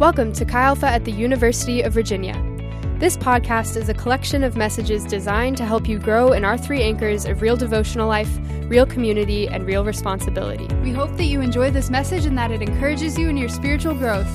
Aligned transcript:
Welcome 0.00 0.32
to 0.32 0.44
Chi 0.44 0.60
Alpha 0.60 0.88
at 0.88 1.04
the 1.04 1.12
University 1.12 1.80
of 1.82 1.92
Virginia. 1.92 2.34
This 2.98 3.16
podcast 3.16 3.76
is 3.76 3.88
a 3.88 3.94
collection 3.94 4.42
of 4.42 4.56
messages 4.56 5.04
designed 5.04 5.56
to 5.58 5.64
help 5.64 5.88
you 5.88 6.00
grow 6.00 6.32
in 6.32 6.44
our 6.44 6.58
three 6.58 6.82
anchors 6.82 7.24
of 7.26 7.40
real 7.40 7.56
devotional 7.56 8.08
life, 8.08 8.28
real 8.62 8.86
community, 8.86 9.46
and 9.46 9.64
real 9.64 9.84
responsibility. 9.84 10.66
We 10.82 10.90
hope 10.90 11.16
that 11.16 11.26
you 11.26 11.40
enjoy 11.40 11.70
this 11.70 11.90
message 11.90 12.26
and 12.26 12.36
that 12.36 12.50
it 12.50 12.60
encourages 12.60 13.16
you 13.16 13.28
in 13.28 13.36
your 13.36 13.48
spiritual 13.48 13.94
growth. 13.94 14.26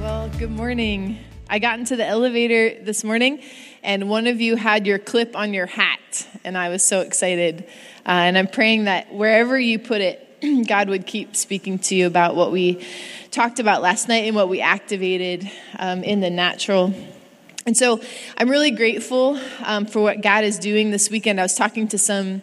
Well, 0.00 0.30
good 0.38 0.50
morning. 0.50 1.18
I 1.50 1.58
got 1.58 1.78
into 1.78 1.94
the 1.94 2.06
elevator 2.06 2.82
this 2.82 3.04
morning, 3.04 3.42
and 3.82 4.08
one 4.08 4.26
of 4.26 4.40
you 4.40 4.56
had 4.56 4.86
your 4.86 4.98
clip 4.98 5.36
on 5.36 5.52
your 5.52 5.66
hat, 5.66 6.26
and 6.42 6.56
I 6.56 6.70
was 6.70 6.82
so 6.82 7.02
excited. 7.02 7.66
Uh, 8.06 8.12
and 8.12 8.38
I'm 8.38 8.48
praying 8.48 8.84
that 8.84 9.12
wherever 9.12 9.60
you 9.60 9.78
put 9.78 10.00
it, 10.00 10.25
God 10.66 10.88
would 10.88 11.06
keep 11.06 11.34
speaking 11.34 11.78
to 11.80 11.94
you 11.94 12.06
about 12.06 12.36
what 12.36 12.52
we 12.52 12.84
talked 13.30 13.58
about 13.58 13.80
last 13.80 14.08
night 14.08 14.24
and 14.24 14.36
what 14.36 14.48
we 14.48 14.60
activated 14.60 15.50
um, 15.78 16.04
in 16.04 16.20
the 16.20 16.30
natural. 16.30 16.94
And 17.64 17.76
so 17.76 18.00
I'm 18.36 18.48
really 18.48 18.70
grateful 18.70 19.40
um, 19.64 19.86
for 19.86 20.00
what 20.00 20.20
God 20.20 20.44
is 20.44 20.58
doing 20.58 20.90
this 20.90 21.10
weekend. 21.10 21.40
I 21.40 21.42
was 21.42 21.54
talking 21.54 21.88
to 21.88 21.98
some 21.98 22.42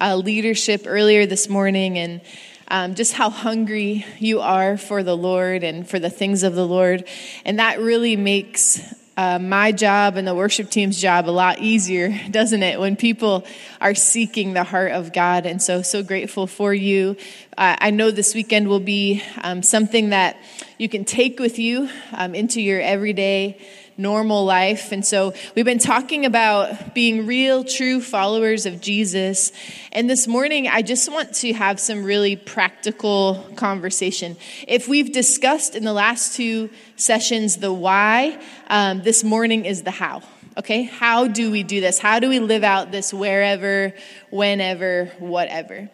uh, 0.00 0.16
leadership 0.16 0.84
earlier 0.86 1.26
this 1.26 1.48
morning 1.48 1.98
and 1.98 2.20
um, 2.68 2.94
just 2.94 3.12
how 3.12 3.28
hungry 3.28 4.06
you 4.18 4.40
are 4.40 4.76
for 4.76 5.02
the 5.02 5.16
Lord 5.16 5.64
and 5.64 5.88
for 5.88 5.98
the 5.98 6.10
things 6.10 6.42
of 6.42 6.54
the 6.54 6.66
Lord. 6.66 7.04
And 7.44 7.58
that 7.58 7.80
really 7.80 8.16
makes 8.16 8.80
uh, 9.16 9.38
my 9.38 9.72
job 9.72 10.16
and 10.16 10.26
the 10.26 10.34
worship 10.34 10.70
team's 10.70 11.00
job 11.00 11.28
a 11.28 11.30
lot 11.30 11.58
easier, 11.60 12.18
doesn't 12.30 12.62
it, 12.62 12.80
when 12.80 12.96
people 12.96 13.44
are 13.80 13.94
seeking 13.94 14.54
the 14.54 14.64
heart 14.64 14.92
of 14.92 15.12
God? 15.12 15.46
And 15.46 15.60
so, 15.60 15.82
so 15.82 16.02
grateful 16.02 16.46
for 16.46 16.72
you. 16.72 17.16
Uh, 17.56 17.76
I 17.78 17.90
know 17.90 18.10
this 18.10 18.34
weekend 18.34 18.68
will 18.68 18.80
be 18.80 19.22
um, 19.42 19.62
something 19.62 20.10
that 20.10 20.36
you 20.78 20.88
can 20.88 21.04
take 21.04 21.38
with 21.38 21.58
you 21.58 21.88
um, 22.12 22.34
into 22.34 22.60
your 22.60 22.80
everyday 22.80 23.60
normal 23.96 24.44
life. 24.44 24.92
And 24.92 25.04
so 25.04 25.34
we've 25.54 25.64
been 25.64 25.78
talking 25.78 26.24
about 26.26 26.94
being 26.94 27.26
real, 27.26 27.64
true 27.64 28.00
followers 28.00 28.66
of 28.66 28.80
Jesus. 28.80 29.52
And 29.92 30.08
this 30.08 30.26
morning, 30.26 30.68
I 30.68 30.82
just 30.82 31.10
want 31.10 31.34
to 31.36 31.52
have 31.52 31.78
some 31.78 32.04
really 32.04 32.36
practical 32.36 33.46
conversation. 33.56 34.36
If 34.66 34.88
we've 34.88 35.12
discussed 35.12 35.74
in 35.76 35.84
the 35.84 35.92
last 35.92 36.34
two 36.36 36.70
sessions 36.96 37.56
the 37.56 37.72
why, 37.72 38.40
um, 38.68 39.02
this 39.02 39.22
morning 39.24 39.64
is 39.64 39.82
the 39.82 39.90
how. 39.90 40.22
Okay, 40.58 40.82
how 40.82 41.28
do 41.28 41.50
we 41.50 41.62
do 41.62 41.80
this? 41.80 41.98
How 41.98 42.18
do 42.18 42.28
we 42.28 42.38
live 42.38 42.62
out 42.62 42.92
this 42.92 43.12
wherever, 43.12 43.94
whenever, 44.28 45.06
whatever? 45.18 45.88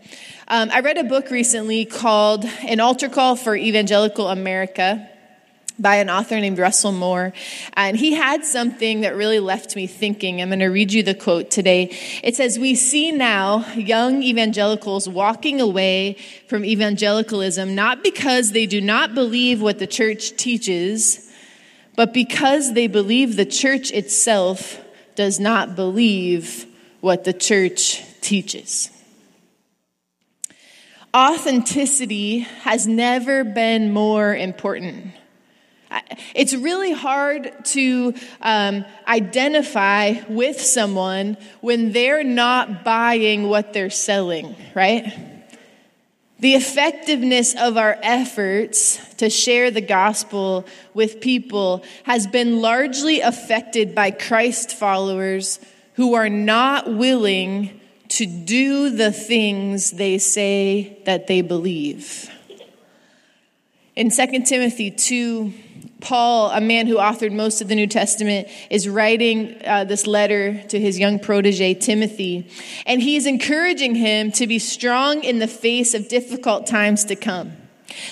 Um, 0.48 0.70
I 0.72 0.80
read 0.80 0.98
a 0.98 1.04
book 1.04 1.30
recently 1.30 1.84
called 1.84 2.44
An 2.66 2.80
Altar 2.80 3.08
Call 3.08 3.36
for 3.36 3.54
Evangelical 3.54 4.26
America 4.26 5.08
by 5.78 5.96
an 5.96 6.10
author 6.10 6.40
named 6.40 6.58
Russell 6.58 6.92
Moore. 6.92 7.32
And 7.74 7.96
he 7.96 8.12
had 8.12 8.44
something 8.44 9.02
that 9.02 9.14
really 9.14 9.40
left 9.40 9.76
me 9.76 9.86
thinking. 9.86 10.42
I'm 10.42 10.48
going 10.48 10.58
to 10.60 10.66
read 10.66 10.92
you 10.92 11.02
the 11.02 11.14
quote 11.14 11.50
today. 11.50 11.96
It 12.22 12.36
says, 12.36 12.58
We 12.58 12.74
see 12.74 13.12
now 13.12 13.66
young 13.74 14.22
evangelicals 14.22 15.08
walking 15.08 15.60
away 15.60 16.16
from 16.48 16.64
evangelicalism, 16.64 17.74
not 17.74 18.02
because 18.02 18.52
they 18.52 18.66
do 18.66 18.80
not 18.80 19.14
believe 19.14 19.62
what 19.62 19.78
the 19.78 19.86
church 19.86 20.36
teaches, 20.36 21.30
but 21.96 22.12
because 22.12 22.74
they 22.74 22.86
believe 22.86 23.36
the 23.36 23.46
church 23.46 23.90
itself 23.92 24.80
does 25.14 25.40
not 25.40 25.74
believe 25.74 26.66
what 27.00 27.24
the 27.24 27.32
church 27.32 28.04
teaches. 28.20 28.90
Authenticity 31.16 32.40
has 32.40 32.86
never 32.86 33.42
been 33.42 33.92
more 33.92 34.36
important. 34.36 35.12
It's 36.34 36.54
really 36.54 36.92
hard 36.92 37.64
to 37.66 38.14
um, 38.40 38.84
identify 39.06 40.14
with 40.28 40.60
someone 40.60 41.36
when 41.60 41.92
they're 41.92 42.24
not 42.24 42.84
buying 42.84 43.48
what 43.48 43.72
they're 43.72 43.90
selling, 43.90 44.54
right? 44.74 45.12
The 46.40 46.54
effectiveness 46.54 47.56
of 47.56 47.76
our 47.76 47.98
efforts 48.00 49.14
to 49.16 49.28
share 49.28 49.72
the 49.72 49.80
gospel 49.80 50.66
with 50.94 51.20
people 51.20 51.82
has 52.04 52.28
been 52.28 52.60
largely 52.60 53.20
affected 53.20 53.94
by 53.94 54.12
Christ 54.12 54.72
followers 54.72 55.58
who 55.94 56.14
are 56.14 56.28
not 56.28 56.92
willing 56.94 57.80
to 58.08 58.24
do 58.24 58.90
the 58.90 59.10
things 59.10 59.90
they 59.90 60.18
say 60.18 60.98
that 61.06 61.26
they 61.26 61.42
believe. 61.42 62.30
In 63.96 64.10
2 64.10 64.42
Timothy 64.44 64.92
2, 64.92 65.52
Paul, 66.00 66.50
a 66.50 66.60
man 66.60 66.86
who 66.86 66.96
authored 66.96 67.32
most 67.32 67.60
of 67.60 67.68
the 67.68 67.74
New 67.74 67.86
Testament, 67.86 68.48
is 68.70 68.88
writing 68.88 69.60
uh, 69.64 69.84
this 69.84 70.06
letter 70.06 70.62
to 70.68 70.78
his 70.78 70.98
young 70.98 71.18
protege, 71.18 71.74
Timothy. 71.74 72.48
And 72.86 73.02
he's 73.02 73.26
encouraging 73.26 73.96
him 73.96 74.30
to 74.32 74.46
be 74.46 74.58
strong 74.58 75.24
in 75.24 75.40
the 75.40 75.48
face 75.48 75.94
of 75.94 76.08
difficult 76.08 76.66
times 76.66 77.04
to 77.06 77.16
come. 77.16 77.52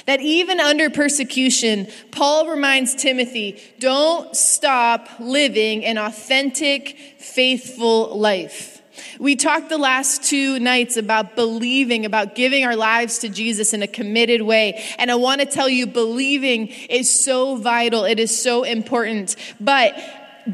That 0.07 0.21
even 0.21 0.59
under 0.59 0.91
persecution, 0.91 1.87
Paul 2.11 2.49
reminds 2.49 2.95
Timothy 2.95 3.63
don't 3.79 4.35
stop 4.35 5.09
living 5.21 5.85
an 5.85 5.99
authentic, 5.99 6.97
faithful 7.19 8.19
life. 8.19 8.76
We 9.19 9.37
talked 9.37 9.69
the 9.69 9.79
last 9.79 10.25
two 10.25 10.59
nights 10.59 10.97
about 10.97 11.37
believing, 11.37 12.05
about 12.05 12.35
giving 12.35 12.65
our 12.65 12.77
lives 12.77 13.19
to 13.21 13.29
Jesus 13.29 13.73
in 13.73 13.83
a 13.83 13.87
committed 13.87 14.43
way. 14.43 14.85
And 14.99 15.11
I 15.11 15.15
want 15.17 15.41
to 15.41 15.47
tell 15.47 15.69
you, 15.69 15.87
believing 15.87 16.69
is 16.69 17.25
so 17.25 17.57
vital. 17.57 18.05
It 18.05 18.19
is 18.19 18.43
so 18.43 18.63
important. 18.65 19.37
But 19.61 19.95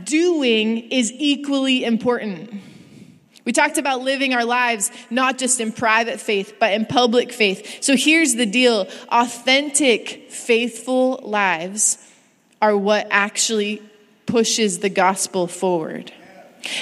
doing 0.05 0.79
is 0.91 1.13
equally 1.13 1.85
important. 1.85 2.63
We 3.45 3.53
talked 3.53 3.79
about 3.79 4.03
living 4.03 4.35
our 4.35 4.45
lives 4.45 4.91
not 5.11 5.39
just 5.39 5.61
in 5.61 5.73
private 5.73 6.21
faith, 6.21 6.55
but 6.61 6.73
in 6.73 6.87
public 6.87 7.33
faith. 7.33 7.83
So 7.83 7.97
here's 7.97 8.35
the 8.35 8.47
deal 8.47 8.87
authentic, 9.09 10.31
faithful 10.31 11.21
lives 11.25 11.99
are 12.61 12.77
what 12.77 13.09
actually 13.11 13.83
pushes 14.27 14.79
the 14.79 14.89
gospel 14.89 15.49
forward. 15.49 16.13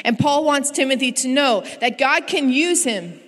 And 0.05 0.19
Paul 0.19 0.45
wants 0.45 0.71
Timothy 0.71 1.13
to 1.13 1.29
know 1.29 1.65
that 1.81 1.99
God 1.99 2.27
can 2.27 2.51
use 2.51 2.85
him 2.85 3.21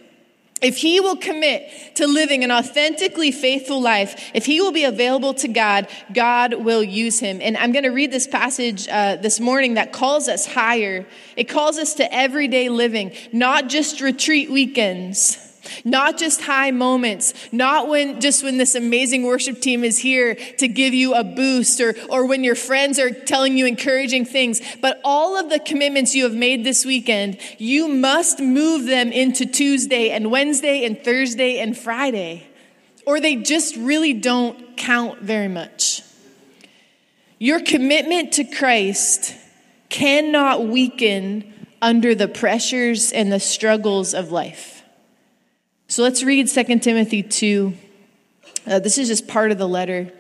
if 0.63 0.77
he 0.77 1.01
will 1.01 1.17
commit 1.17 1.97
to 1.97 2.07
living 2.07 2.45
an 2.45 2.53
authentically 2.53 3.33
faithful 3.33 3.83
life, 3.83 4.31
if 4.33 4.47
he 4.47 4.61
will 4.61 4.71
be 4.71 4.85
available 4.85 5.35
to 5.35 5.49
God, 5.49 5.89
God 6.15 6.55
will 6.55 6.85
use 6.85 7.19
him. 7.19 7.41
And 7.43 7.57
I'm 7.57 7.73
going 7.73 7.83
to 7.83 7.91
read 7.91 8.13
this 8.13 8.29
passage 8.29 8.89
uh, 8.89 9.17
this 9.17 9.41
morning 9.41 9.75
that 9.75 9.93
calls 9.93 10.29
us 10.29 10.47
higher. 10.47 11.05
It 11.37 11.45
calls 11.45 11.79
us 11.79 11.95
to 11.95 12.15
everyday 12.15 12.69
living, 12.69 13.13
not 13.33 13.69
just 13.69 14.01
retreat 14.01 14.51
weekends. 14.51 15.52
Not 15.85 16.19
just 16.19 16.43
high 16.43 16.71
moments, 16.71 17.35
not 17.53 17.89
when 17.89 18.21
just 18.21 18.43
when 18.43 18.59
this 18.59 18.75
amazing 18.75 19.25
worship 19.25 19.61
team 19.61 19.85
is 19.85 19.99
here 19.99 20.35
to 20.35 20.69
give 20.69 20.95
you 20.95 21.15
a 21.15 21.25
boost 21.25 21.81
or, 21.81 21.95
or 22.09 22.27
when 22.27 22.45
your 22.45 22.55
friends 22.55 22.99
are 22.99 23.11
telling 23.11 23.57
you 23.57 23.67
encouraging 23.67 24.25
things, 24.25 24.61
but 24.81 25.01
all 25.05 25.39
of 25.39 25.51
the 25.51 25.59
commitments 25.59 26.15
you 26.15 26.25
have 26.25 26.35
made 26.35 26.65
this 26.65 26.85
weekend, 26.85 27.39
you 27.59 27.89
must 27.89 28.41
move 28.41 28.87
them 28.87 29.13
into 29.13 29.47
Tuesday 29.47 30.11
and 30.11 30.31
Wednesday 30.31 30.85
and 30.85 31.03
Thursday 31.03 31.59
and 31.59 31.77
Friday, 31.77 32.47
or 33.07 33.21
they 33.21 33.37
just 33.37 33.77
really 33.77 34.13
don't 34.13 34.77
count 34.77 35.21
very 35.21 35.49
much. 35.49 36.03
Your 37.39 37.61
commitment 37.61 38.33
to 38.35 38.45
Christ 38.45 39.35
cannot 39.89 40.67
weaken 40.67 41.53
under 41.83 42.15
the 42.15 42.29
pressures 42.29 43.13
and 43.13 43.33
the 43.33 43.41
struggles 43.41 44.15
of 44.15 44.31
life. 44.31 44.82
So 45.93 46.03
let's 46.03 46.23
read 46.23 46.49
2 46.49 46.79
Timothy 46.79 47.23
2. 47.23 47.75
Uh, 48.67 48.79
this 48.79 48.97
is 48.97 49.09
just 49.09 49.29
part 49.29 49.51
of 49.51 49.59
the 49.59 49.69
letter, 49.69 50.11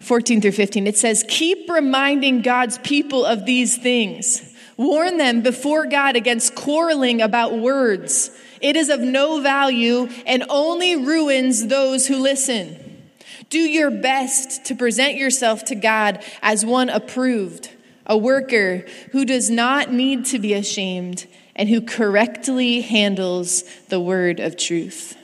14 0.00 0.40
through 0.40 0.52
15. 0.52 0.86
It 0.86 0.96
says, 0.96 1.26
Keep 1.28 1.68
reminding 1.68 2.40
God's 2.40 2.78
people 2.78 3.26
of 3.26 3.44
these 3.44 3.76
things. 3.76 4.54
Warn 4.78 5.18
them 5.18 5.42
before 5.42 5.84
God 5.84 6.16
against 6.16 6.54
quarreling 6.54 7.20
about 7.20 7.58
words. 7.58 8.30
It 8.62 8.76
is 8.76 8.88
of 8.88 9.00
no 9.00 9.42
value 9.42 10.08
and 10.24 10.42
only 10.48 10.96
ruins 10.96 11.66
those 11.66 12.06
who 12.06 12.22
listen. 12.22 13.10
Do 13.50 13.58
your 13.58 13.90
best 13.90 14.64
to 14.64 14.74
present 14.74 15.16
yourself 15.16 15.66
to 15.66 15.74
God 15.74 16.24
as 16.40 16.64
one 16.64 16.88
approved, 16.88 17.68
a 18.06 18.16
worker 18.16 18.86
who 19.12 19.26
does 19.26 19.50
not 19.50 19.92
need 19.92 20.24
to 20.24 20.38
be 20.38 20.54
ashamed 20.54 21.26
and 21.56 21.68
who 21.68 21.80
correctly 21.80 22.80
handles 22.80 23.62
the 23.88 24.00
word 24.00 24.40
of 24.40 24.56
truth. 24.56 25.16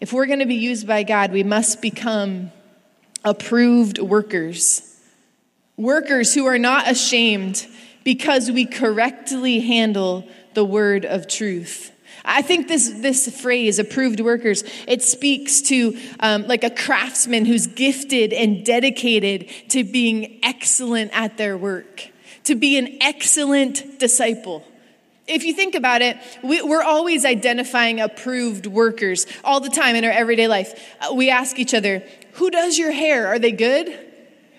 If 0.00 0.12
we're 0.12 0.26
going 0.26 0.40
to 0.40 0.46
be 0.46 0.56
used 0.56 0.86
by 0.86 1.02
God, 1.04 1.32
we 1.32 1.44
must 1.44 1.80
become 1.80 2.50
approved 3.24 3.98
workers. 3.98 4.82
Workers 5.76 6.34
who 6.34 6.46
are 6.46 6.58
not 6.58 6.90
ashamed 6.90 7.66
because 8.04 8.50
we 8.50 8.66
correctly 8.66 9.60
handle 9.60 10.26
the 10.54 10.64
word 10.64 11.04
of 11.04 11.28
truth. 11.28 11.92
I 12.24 12.42
think 12.42 12.68
this, 12.68 12.90
this 12.90 13.40
phrase, 13.40 13.78
approved 13.78 14.20
workers, 14.20 14.64
it 14.86 15.02
speaks 15.02 15.62
to 15.62 15.98
um, 16.20 16.46
like 16.46 16.64
a 16.64 16.70
craftsman 16.70 17.44
who's 17.44 17.66
gifted 17.66 18.32
and 18.32 18.64
dedicated 18.64 19.48
to 19.70 19.84
being 19.84 20.40
excellent 20.42 21.10
at 21.14 21.36
their 21.36 21.56
work, 21.56 22.10
to 22.44 22.54
be 22.54 22.78
an 22.78 22.98
excellent 23.00 23.98
disciple. 23.98 24.64
If 25.32 25.44
you 25.44 25.54
think 25.54 25.74
about 25.74 26.02
it, 26.02 26.18
we, 26.42 26.60
are 26.60 26.82
always 26.82 27.24
identifying 27.24 28.00
approved 28.00 28.66
workers 28.66 29.26
all 29.42 29.60
the 29.60 29.70
time 29.70 29.96
in 29.96 30.04
our 30.04 30.10
everyday 30.10 30.46
life. 30.46 30.94
Uh, 31.00 31.14
we 31.14 31.30
ask 31.30 31.58
each 31.58 31.72
other, 31.72 32.02
who 32.32 32.50
does 32.50 32.78
your 32.78 32.92
hair? 32.92 33.28
Are 33.28 33.38
they 33.38 33.52
good? 33.52 33.88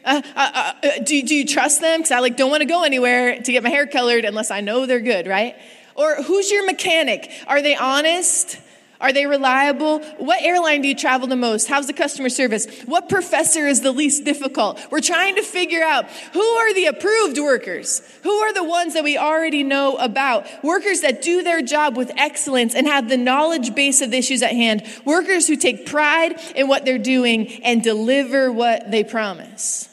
Uh, 0.04 0.22
uh, 0.36 0.52
uh, 0.54 0.74
uh 0.84 1.00
do, 1.04 1.22
do 1.22 1.36
you 1.36 1.46
trust 1.46 1.80
them? 1.80 2.00
Because 2.00 2.12
I 2.12 2.20
like 2.20 2.38
don't 2.38 2.50
want 2.50 2.62
to 2.62 2.68
go 2.68 2.84
anywhere 2.84 3.40
to 3.40 3.52
get 3.52 3.62
my 3.62 3.70
hair 3.70 3.86
colored 3.86 4.26
unless 4.26 4.50
I 4.50 4.62
know 4.62 4.88
they're 4.88 5.00
good, 5.00 5.28
right? 5.28 5.56
Or 5.96 6.16
who's 6.24 6.50
your 6.50 6.66
mechanic? 6.66 7.32
Are 7.48 7.62
they 7.62 7.76
honest? 7.76 8.60
Are 9.04 9.12
they 9.12 9.26
reliable? 9.26 10.00
What 10.18 10.42
airline 10.42 10.82
do 10.82 10.88
you 10.88 10.96
travel 10.96 11.28
the 11.28 11.36
most? 11.36 11.68
How's 11.68 11.88
the 11.88 11.94
customer 11.94 12.30
service? 12.30 12.84
What 12.86 13.10
professor 13.10 13.68
is 13.68 13.82
the 13.82 13.92
least 13.92 14.24
difficult? 14.24 14.80
We're 14.90 15.02
trying 15.02 15.36
to 15.36 15.42
figure 15.42 15.84
out 15.84 16.10
who 16.32 16.42
are 16.42 16.74
the 16.74 16.86
approved 16.86 17.38
workers? 17.38 18.02
Who 18.24 18.32
are 18.32 18.54
the 18.54 18.64
ones 18.64 18.94
that 18.94 19.04
we 19.04 19.18
already 19.18 19.62
know 19.62 19.98
about? 19.98 20.48
Workers 20.64 21.02
that 21.02 21.22
do 21.22 21.44
their 21.44 21.62
job 21.62 21.98
with 21.98 22.14
excellence 22.16 22.74
and 22.74 22.88
have 22.88 23.10
the 23.10 23.18
knowledge 23.18 23.76
base 23.76 24.00
of 24.00 24.10
the 24.10 24.18
issues 24.18 24.42
at 24.42 24.52
hand. 24.52 24.84
Workers 25.04 25.50
who 25.50 25.58
take 25.58 25.86
pride 25.86 26.40
in 26.56 26.70
what 26.70 26.86
they're 26.86 26.98
doing 26.98 27.62
and 27.62 27.84
deliver 27.84 28.54
what 28.54 28.90
they 28.90 29.04
promise. 29.04 29.90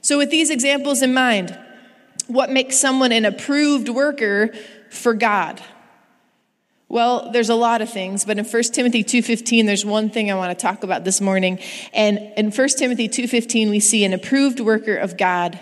So, 0.00 0.18
with 0.18 0.30
these 0.30 0.50
examples 0.50 1.02
in 1.02 1.14
mind, 1.14 1.56
what 2.26 2.50
makes 2.50 2.80
someone 2.80 3.12
an 3.12 3.24
approved 3.24 3.88
worker 3.88 4.52
for 4.90 5.14
God? 5.14 5.62
Well, 6.90 7.30
there's 7.30 7.50
a 7.50 7.54
lot 7.54 7.82
of 7.82 7.88
things, 7.88 8.24
but 8.24 8.36
in 8.36 8.44
1 8.44 8.74
Timothy 8.74 9.04
2:15 9.04 9.64
there's 9.64 9.84
one 9.84 10.10
thing 10.10 10.28
I 10.28 10.34
want 10.34 10.58
to 10.58 10.60
talk 10.60 10.82
about 10.82 11.04
this 11.04 11.20
morning. 11.20 11.60
And 11.92 12.32
in 12.36 12.50
1 12.50 12.78
Timothy 12.78 13.08
2:15 13.08 13.70
we 13.70 13.78
see 13.78 14.04
an 14.04 14.12
approved 14.12 14.58
worker 14.58 14.96
of 14.96 15.16
God 15.16 15.56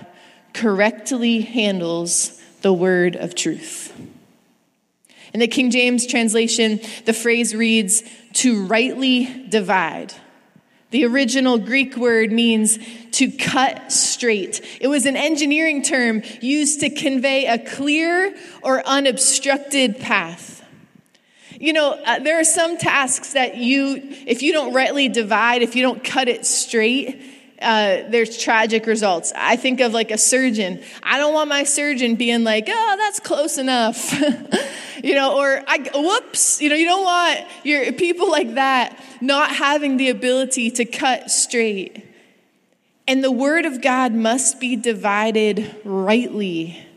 correctly 0.55 1.43
handles 1.43 2.41
the 2.63 2.73
word 2.73 3.15
of 3.15 3.35
truth. 3.35 3.93
In 5.35 5.41
the 5.41 5.47
King 5.47 5.71
James 5.71 6.07
translation, 6.07 6.81
the 7.05 7.13
phrase 7.13 7.55
reads 7.55 8.03
to 8.33 8.65
rightly 8.65 9.29
divide. 9.51 10.15
The 10.93 11.05
original 11.05 11.59
Greek 11.59 11.95
word 11.99 12.33
means 12.33 12.79
to 13.13 13.31
cut 13.31 13.93
straight. 13.93 14.63
It 14.81 14.89
was 14.89 15.05
an 15.05 15.17
engineering 15.17 15.83
term 15.83 16.23
used 16.41 16.81
to 16.81 16.89
convey 16.89 17.45
a 17.45 17.59
clear 17.59 18.35
or 18.63 18.83
unobstructed 18.87 19.99
path. 19.99 20.58
You 21.61 21.73
know, 21.73 21.91
uh, 21.93 22.21
there 22.21 22.39
are 22.39 22.45
some 22.45 22.79
tasks 22.79 23.33
that 23.33 23.57
you, 23.57 24.01
if 24.27 24.43
you 24.43 24.53
don't 24.53 24.73
rightly 24.73 25.09
divide, 25.09 25.63
if 25.63 25.75
you 25.75 25.83
don't 25.83 26.05
cut 26.05 26.29
it 26.29 26.47
straight, 26.47 27.21
uh, 27.61 28.03
there's 28.09 28.39
tragic 28.39 28.87
results. 28.87 29.33
I 29.35 29.57
think 29.57 29.81
of 29.81 29.93
like 29.93 30.13
a 30.13 30.19
surgeon. 30.19 30.81
I 31.03 31.19
don't 31.19 31.35
want 31.35 31.49
my 31.49 31.65
surgeon 31.65 32.15
being 32.15 32.45
like, 32.45 32.67
oh, 32.69 32.95
that's 32.97 33.19
close 33.19 33.59
enough. 33.59 34.13
you 35.03 35.17
know, 35.17 35.37
or 35.37 35.65
I, 35.67 35.91
whoops, 35.95 36.61
you 36.63 36.69
know, 36.69 36.77
you 36.77 36.85
don't 36.85 37.05
want 37.05 37.41
your 37.65 37.93
people 37.93 38.31
like 38.31 38.55
that 38.55 39.03
not 39.21 39.51
having 39.51 39.97
the 39.97 40.11
ability 40.11 40.71
to 40.73 40.85
cut 40.85 41.29
straight. 41.29 42.05
And 43.09 43.25
the 43.25 43.33
word 43.33 43.65
of 43.65 43.83
God 43.83 44.13
must 44.13 44.61
be 44.61 44.77
divided 44.77 45.75
rightly 45.85 46.88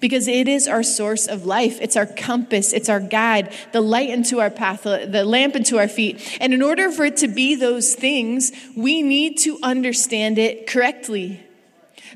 because 0.00 0.26
it 0.26 0.48
is 0.48 0.66
our 0.66 0.82
source 0.82 1.26
of 1.26 1.46
life. 1.46 1.78
It's 1.80 1.96
our 1.96 2.06
compass, 2.06 2.72
it's 2.72 2.88
our 2.88 3.00
guide, 3.00 3.52
the 3.72 3.80
light 3.80 4.10
into 4.10 4.40
our 4.40 4.50
path, 4.50 4.82
the 4.82 5.24
lamp 5.24 5.56
into 5.56 5.78
our 5.78 5.88
feet. 5.88 6.38
And 6.40 6.52
in 6.52 6.62
order 6.62 6.90
for 6.90 7.04
it 7.04 7.18
to 7.18 7.28
be 7.28 7.54
those 7.54 7.94
things, 7.94 8.52
we 8.76 9.02
need 9.02 9.38
to 9.38 9.58
understand 9.62 10.38
it 10.38 10.66
correctly. 10.66 11.40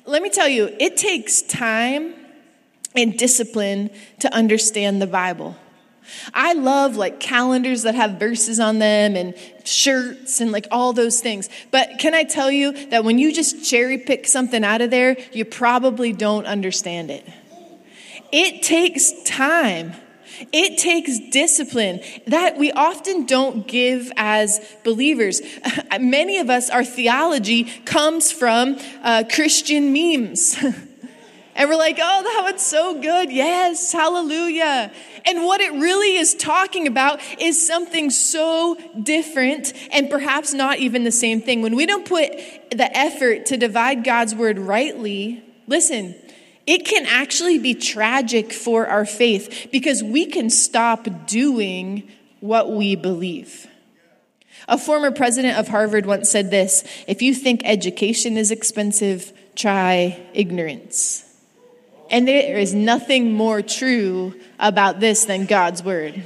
Let 0.06 0.22
me 0.22 0.30
tell 0.30 0.48
you, 0.48 0.74
it 0.80 0.96
takes 0.96 1.42
time 1.42 2.14
and 2.94 3.18
discipline 3.18 3.90
to 4.20 4.32
understand 4.34 5.00
the 5.00 5.06
Bible. 5.06 5.56
I 6.34 6.52
love 6.52 6.96
like 6.96 7.18
calendars 7.18 7.82
that 7.82 7.94
have 7.94 8.18
verses 8.18 8.60
on 8.60 8.78
them 8.78 9.16
and 9.16 9.34
shirts 9.64 10.40
and 10.40 10.52
like 10.52 10.66
all 10.70 10.92
those 10.92 11.20
things. 11.20 11.48
But 11.70 11.98
can 11.98 12.14
I 12.14 12.24
tell 12.24 12.50
you 12.50 12.88
that 12.88 13.04
when 13.04 13.18
you 13.18 13.32
just 13.32 13.64
cherry 13.64 13.98
pick 13.98 14.26
something 14.26 14.62
out 14.64 14.82
of 14.82 14.90
there, 14.90 15.16
you 15.32 15.44
probably 15.44 16.12
don't 16.12 16.46
understand 16.46 17.10
it. 17.10 17.26
It 18.36 18.64
takes 18.64 19.12
time. 19.22 19.92
It 20.52 20.76
takes 20.76 21.20
discipline 21.30 22.00
that 22.26 22.58
we 22.58 22.72
often 22.72 23.26
don't 23.26 23.64
give 23.64 24.10
as 24.16 24.58
believers. 24.82 25.40
Many 26.00 26.38
of 26.38 26.50
us, 26.50 26.68
our 26.68 26.84
theology 26.84 27.62
comes 27.84 28.32
from 28.32 28.76
uh, 29.04 29.22
Christian 29.32 29.92
memes. 29.92 30.56
and 31.54 31.70
we're 31.70 31.76
like, 31.76 32.00
oh, 32.02 32.22
that 32.24 32.40
one's 32.42 32.62
so 32.62 33.00
good. 33.00 33.30
Yes, 33.30 33.92
hallelujah. 33.92 34.90
And 35.24 35.44
what 35.44 35.60
it 35.60 35.70
really 35.70 36.16
is 36.16 36.34
talking 36.34 36.88
about 36.88 37.20
is 37.40 37.64
something 37.64 38.10
so 38.10 38.76
different 39.00 39.72
and 39.92 40.10
perhaps 40.10 40.52
not 40.52 40.78
even 40.80 41.04
the 41.04 41.12
same 41.12 41.40
thing. 41.40 41.62
When 41.62 41.76
we 41.76 41.86
don't 41.86 42.04
put 42.04 42.32
the 42.72 42.90
effort 42.98 43.46
to 43.46 43.56
divide 43.56 44.02
God's 44.02 44.34
word 44.34 44.58
rightly, 44.58 45.44
listen, 45.68 46.16
it 46.66 46.84
can 46.86 47.06
actually 47.06 47.58
be 47.58 47.74
tragic 47.74 48.52
for 48.52 48.86
our 48.86 49.04
faith 49.04 49.68
because 49.70 50.02
we 50.02 50.26
can 50.26 50.50
stop 50.50 51.26
doing 51.26 52.10
what 52.40 52.70
we 52.70 52.96
believe. 52.96 53.66
A 54.66 54.78
former 54.78 55.10
president 55.10 55.58
of 55.58 55.68
Harvard 55.68 56.06
once 56.06 56.30
said 56.30 56.50
this 56.50 56.84
if 57.06 57.20
you 57.20 57.34
think 57.34 57.62
education 57.64 58.36
is 58.36 58.50
expensive, 58.50 59.32
try 59.54 60.26
ignorance. 60.32 61.22
And 62.10 62.28
there 62.28 62.58
is 62.58 62.74
nothing 62.74 63.32
more 63.32 63.62
true 63.62 64.34
about 64.58 65.00
this 65.00 65.24
than 65.24 65.46
God's 65.46 65.82
word. 65.82 66.22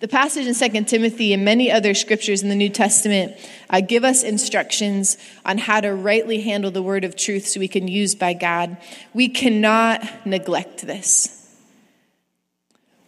The 0.00 0.08
passage 0.08 0.46
in 0.46 0.54
2 0.54 0.84
Timothy 0.84 1.34
and 1.34 1.44
many 1.44 1.70
other 1.70 1.92
scriptures 1.92 2.42
in 2.42 2.48
the 2.48 2.54
New 2.54 2.70
Testament 2.70 3.36
uh, 3.68 3.82
give 3.82 4.02
us 4.02 4.22
instructions 4.22 5.18
on 5.44 5.58
how 5.58 5.82
to 5.82 5.94
rightly 5.94 6.40
handle 6.40 6.70
the 6.70 6.82
word 6.82 7.04
of 7.04 7.16
truth 7.16 7.46
so 7.46 7.60
we 7.60 7.68
can 7.68 7.86
use 7.86 8.14
by 8.14 8.32
God. 8.32 8.78
We 9.12 9.28
cannot 9.28 10.26
neglect 10.26 10.86
this. 10.86 11.54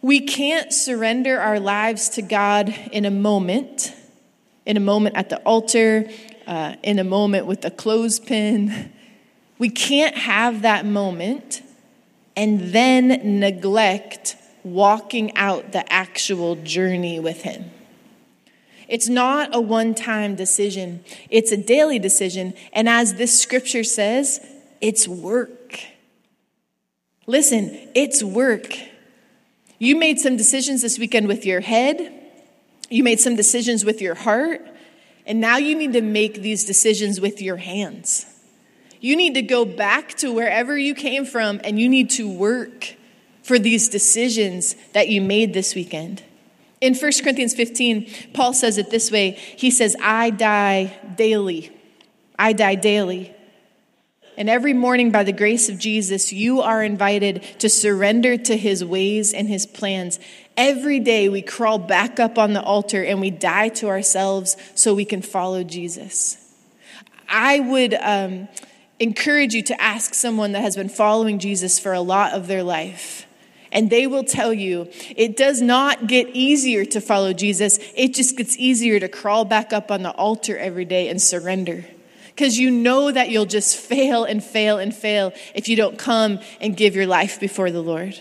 We 0.03 0.19
can't 0.19 0.71
surrender 0.71 1.39
our 1.39 1.59
lives 1.59 2.09
to 2.09 2.21
God 2.21 2.69
in 2.91 3.05
a 3.05 3.11
moment, 3.11 3.91
in 4.67 4.77
a 4.77 4.79
moment 4.79 5.15
at 5.15 5.29
the 5.29 5.37
altar, 5.37 6.07
uh, 6.45 6.75
in 6.83 6.99
a 6.99 7.03
moment 7.03 7.47
with 7.47 7.65
a 7.65 7.71
clothespin. 7.71 8.93
We 9.57 9.69
can't 9.69 10.15
have 10.15 10.61
that 10.61 10.85
moment 10.85 11.63
and 12.35 12.71
then 12.71 13.39
neglect 13.39 14.35
walking 14.63 15.35
out 15.35 15.71
the 15.71 15.91
actual 15.91 16.55
journey 16.55 17.19
with 17.19 17.41
Him. 17.41 17.71
It's 18.87 19.09
not 19.09 19.55
a 19.55 19.61
one 19.61 19.95
time 19.95 20.35
decision, 20.35 21.03
it's 21.29 21.51
a 21.51 21.57
daily 21.57 21.99
decision. 21.99 22.53
And 22.73 22.87
as 22.87 23.15
this 23.15 23.39
scripture 23.39 23.83
says, 23.83 24.45
it's 24.81 25.07
work. 25.07 25.79
Listen, 27.25 27.89
it's 27.95 28.21
work. 28.21 28.77
You 29.79 29.95
made 29.95 30.19
some 30.19 30.37
decisions 30.37 30.81
this 30.81 30.99
weekend 30.99 31.27
with 31.27 31.45
your 31.45 31.61
head, 31.61 32.13
you 32.89 33.03
made 33.03 33.19
some 33.19 33.35
decisions 33.35 33.83
with 33.83 34.01
your 34.01 34.15
heart, 34.15 34.61
and 35.25 35.39
now 35.39 35.57
you 35.57 35.75
need 35.75 35.93
to 35.93 36.01
make 36.01 36.35
these 36.35 36.65
decisions 36.65 37.19
with 37.19 37.41
your 37.41 37.57
hands. 37.57 38.25
You 38.99 39.15
need 39.15 39.33
to 39.33 39.41
go 39.41 39.65
back 39.65 40.15
to 40.15 40.31
wherever 40.31 40.77
you 40.77 40.95
came 40.95 41.25
from 41.25 41.59
and 41.63 41.79
you 41.79 41.89
need 41.89 42.11
to 42.11 42.29
work 42.29 42.95
for 43.43 43.59
these 43.59 43.89
decisions 43.89 44.75
that 44.93 45.09
you 45.09 45.21
made 45.21 45.53
this 45.53 45.75
weekend. 45.75 46.23
In 46.81 46.95
1 46.95 47.11
Corinthians 47.21 47.53
15, 47.53 48.09
Paul 48.33 48.53
says 48.53 48.77
it 48.77 48.89
this 48.89 49.11
way 49.11 49.31
He 49.31 49.71
says, 49.71 49.95
I 50.01 50.31
die 50.31 50.97
daily. 51.15 51.71
I 52.37 52.53
die 52.53 52.75
daily. 52.75 53.33
And 54.35 54.49
every 54.49 54.73
morning, 54.73 55.11
by 55.11 55.23
the 55.23 55.31
grace 55.31 55.69
of 55.69 55.77
Jesus, 55.77 56.33
you 56.33 56.61
are 56.61 56.83
invited 56.83 57.43
to 57.59 57.69
surrender 57.69 58.35
to 58.35 58.57
his 58.57 58.83
ways 58.83 59.31
and 59.31 59.47
his 59.47 59.67
plans. 59.67 60.19
Every 60.57 60.99
day, 60.99 61.29
we 61.29 61.43
crawl 61.43 61.77
back 61.77 62.19
up 62.19 62.39
on 62.39 62.53
the 62.53 62.63
altar 62.63 63.03
and 63.03 63.21
we 63.21 63.29
die 63.29 63.69
to 63.69 63.89
ourselves 63.89 64.57
so 64.73 64.95
we 64.95 65.05
can 65.05 65.21
follow 65.21 65.63
Jesus. 65.63 66.37
I 67.29 67.59
would 67.59 67.93
um, 67.93 68.47
encourage 68.99 69.53
you 69.53 69.61
to 69.63 69.79
ask 69.79 70.15
someone 70.15 70.53
that 70.53 70.61
has 70.61 70.75
been 70.75 70.89
following 70.89 71.37
Jesus 71.37 71.77
for 71.77 71.93
a 71.93 72.01
lot 72.01 72.33
of 72.33 72.47
their 72.47 72.63
life 72.63 73.27
and 73.73 73.89
they 73.89 74.07
will 74.07 74.23
tell 74.23 74.53
you 74.53 74.87
it 75.17 75.35
does 75.35 75.61
not 75.61 76.07
get 76.07 76.29
easier 76.29 76.85
to 76.85 77.01
follow 77.01 77.33
Jesus. 77.33 77.79
It 77.95 78.13
just 78.13 78.37
gets 78.37 78.55
easier 78.57 78.99
to 78.99 79.09
crawl 79.09 79.43
back 79.43 79.73
up 79.73 79.91
on 79.91 80.03
the 80.03 80.11
altar 80.11 80.55
every 80.57 80.85
day 80.85 81.09
and 81.09 81.21
surrender. 81.21 81.83
Because 82.27 82.57
you 82.57 82.71
know 82.71 83.11
that 83.11 83.29
you'll 83.29 83.45
just 83.45 83.75
fail 83.75 84.23
and 84.23 84.43
fail 84.43 84.77
and 84.77 84.95
fail 84.95 85.33
if 85.53 85.67
you 85.67 85.75
don't 85.75 85.97
come 85.97 86.39
and 86.61 86.77
give 86.77 86.95
your 86.95 87.07
life 87.07 87.39
before 87.39 87.69
the 87.69 87.81
Lord. 87.81 88.19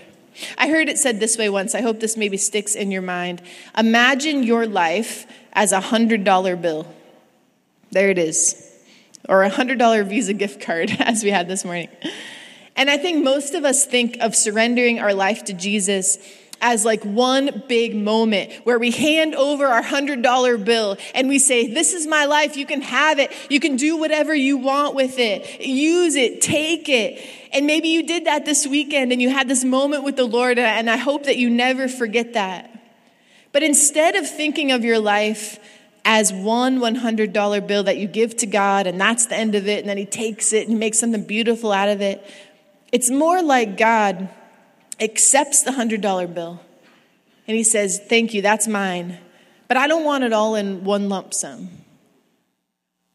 I 0.56 0.68
heard 0.68 0.88
it 0.88 0.98
said 0.98 1.20
this 1.20 1.36
way 1.36 1.48
once. 1.48 1.74
I 1.74 1.82
hope 1.82 2.00
this 2.00 2.16
maybe 2.16 2.38
sticks 2.38 2.74
in 2.74 2.90
your 2.90 3.02
mind. 3.02 3.42
Imagine 3.76 4.42
your 4.42 4.66
life 4.66 5.26
as 5.52 5.72
a 5.72 5.80
$100 5.80 6.60
bill. 6.60 6.86
There 7.90 8.08
it 8.08 8.18
is. 8.18 8.70
Or 9.28 9.44
a 9.44 9.50
$100 9.50 10.06
Visa 10.06 10.32
gift 10.32 10.62
card, 10.62 10.90
as 10.98 11.22
we 11.22 11.30
had 11.30 11.46
this 11.46 11.64
morning. 11.64 11.88
And 12.76 12.90
I 12.90 12.96
think 12.98 13.22
most 13.22 13.54
of 13.54 13.64
us 13.64 13.84
think 13.84 14.18
of 14.20 14.34
surrendering 14.34 14.98
our 14.98 15.14
life 15.14 15.44
to 15.44 15.52
Jesus 15.52 16.18
as 16.62 16.84
like 16.84 17.04
one 17.04 17.64
big 17.66 17.94
moment 17.94 18.52
where 18.64 18.78
we 18.78 18.92
hand 18.92 19.34
over 19.34 19.66
our 19.66 19.82
hundred 19.82 20.22
dollar 20.22 20.56
bill 20.56 20.96
and 21.14 21.28
we 21.28 21.38
say, 21.40 21.66
This 21.66 21.92
is 21.92 22.06
my 22.06 22.24
life. 22.24 22.56
You 22.56 22.64
can 22.64 22.80
have 22.82 23.18
it. 23.18 23.32
You 23.50 23.58
can 23.58 23.76
do 23.76 23.96
whatever 23.96 24.32
you 24.34 24.56
want 24.56 24.94
with 24.94 25.18
it. 25.18 25.60
Use 25.60 26.14
it. 26.14 26.40
Take 26.40 26.88
it. 26.88 27.20
And 27.52 27.66
maybe 27.66 27.88
you 27.88 28.06
did 28.06 28.26
that 28.26 28.46
this 28.46 28.66
weekend 28.66 29.12
and 29.12 29.20
you 29.20 29.28
had 29.28 29.48
this 29.48 29.64
moment 29.64 30.04
with 30.04 30.16
the 30.16 30.24
Lord, 30.24 30.58
and 30.58 30.88
I 30.88 30.96
hope 30.96 31.24
that 31.24 31.36
you 31.36 31.50
never 31.50 31.88
forget 31.88 32.32
that. 32.32 32.70
But 33.50 33.62
instead 33.62 34.14
of 34.16 34.26
thinking 34.26 34.72
of 34.72 34.84
your 34.84 34.98
life 34.98 35.58
as 36.04 36.32
one 36.32 36.78
$100 36.78 37.66
bill 37.66 37.82
that 37.82 37.98
you 37.98 38.08
give 38.08 38.36
to 38.38 38.46
God 38.46 38.86
and 38.86 39.00
that's 39.00 39.26
the 39.26 39.36
end 39.36 39.54
of 39.54 39.68
it, 39.68 39.80
and 39.80 39.88
then 39.88 39.98
He 39.98 40.06
takes 40.06 40.52
it 40.52 40.68
and 40.68 40.78
makes 40.78 40.98
something 40.98 41.24
beautiful 41.24 41.72
out 41.72 41.88
of 41.88 42.00
it, 42.00 42.24
it's 42.92 43.10
more 43.10 43.42
like 43.42 43.76
God 43.76 44.28
accepts 45.00 45.62
the 45.62 45.72
$100 45.72 46.32
bill 46.32 46.60
and 47.48 47.56
he 47.56 47.64
says, 47.64 48.00
Thank 48.08 48.34
you, 48.34 48.42
that's 48.42 48.68
mine. 48.68 49.18
But 49.68 49.76
I 49.76 49.86
don't 49.86 50.04
want 50.04 50.24
it 50.24 50.32
all 50.32 50.54
in 50.54 50.84
one 50.84 51.08
lump 51.08 51.34
sum. 51.34 51.70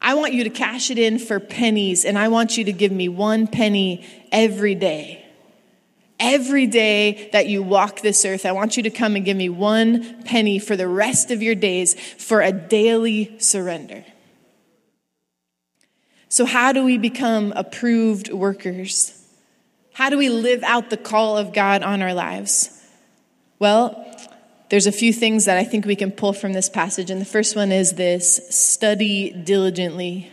I 0.00 0.14
want 0.14 0.32
you 0.32 0.44
to 0.44 0.50
cash 0.50 0.90
it 0.90 0.98
in 0.98 1.18
for 1.18 1.40
pennies, 1.40 2.04
and 2.04 2.18
I 2.18 2.28
want 2.28 2.56
you 2.56 2.64
to 2.64 2.72
give 2.72 2.92
me 2.92 3.08
one 3.08 3.46
penny 3.46 4.06
every 4.30 4.74
day. 4.74 5.24
Every 6.20 6.66
day 6.66 7.30
that 7.32 7.46
you 7.46 7.62
walk 7.62 8.00
this 8.00 8.24
earth, 8.24 8.44
I 8.44 8.52
want 8.52 8.76
you 8.76 8.82
to 8.84 8.90
come 8.90 9.16
and 9.16 9.24
give 9.24 9.36
me 9.36 9.48
one 9.48 10.22
penny 10.24 10.58
for 10.58 10.76
the 10.76 10.88
rest 10.88 11.30
of 11.30 11.42
your 11.42 11.54
days 11.54 11.94
for 11.94 12.40
a 12.40 12.52
daily 12.52 13.38
surrender. 13.38 14.04
So, 16.28 16.44
how 16.44 16.72
do 16.72 16.84
we 16.84 16.98
become 16.98 17.52
approved 17.56 18.32
workers? 18.32 19.17
How 19.98 20.10
do 20.10 20.16
we 20.16 20.28
live 20.28 20.62
out 20.62 20.90
the 20.90 20.96
call 20.96 21.36
of 21.36 21.52
God 21.52 21.82
on 21.82 22.02
our 22.02 22.14
lives? 22.14 22.70
Well, 23.58 24.06
there's 24.68 24.86
a 24.86 24.92
few 24.92 25.12
things 25.12 25.46
that 25.46 25.58
I 25.58 25.64
think 25.64 25.86
we 25.86 25.96
can 25.96 26.12
pull 26.12 26.32
from 26.32 26.52
this 26.52 26.68
passage. 26.68 27.10
And 27.10 27.20
the 27.20 27.24
first 27.24 27.56
one 27.56 27.72
is 27.72 27.94
this 27.94 28.48
study 28.48 29.32
diligently. 29.32 30.30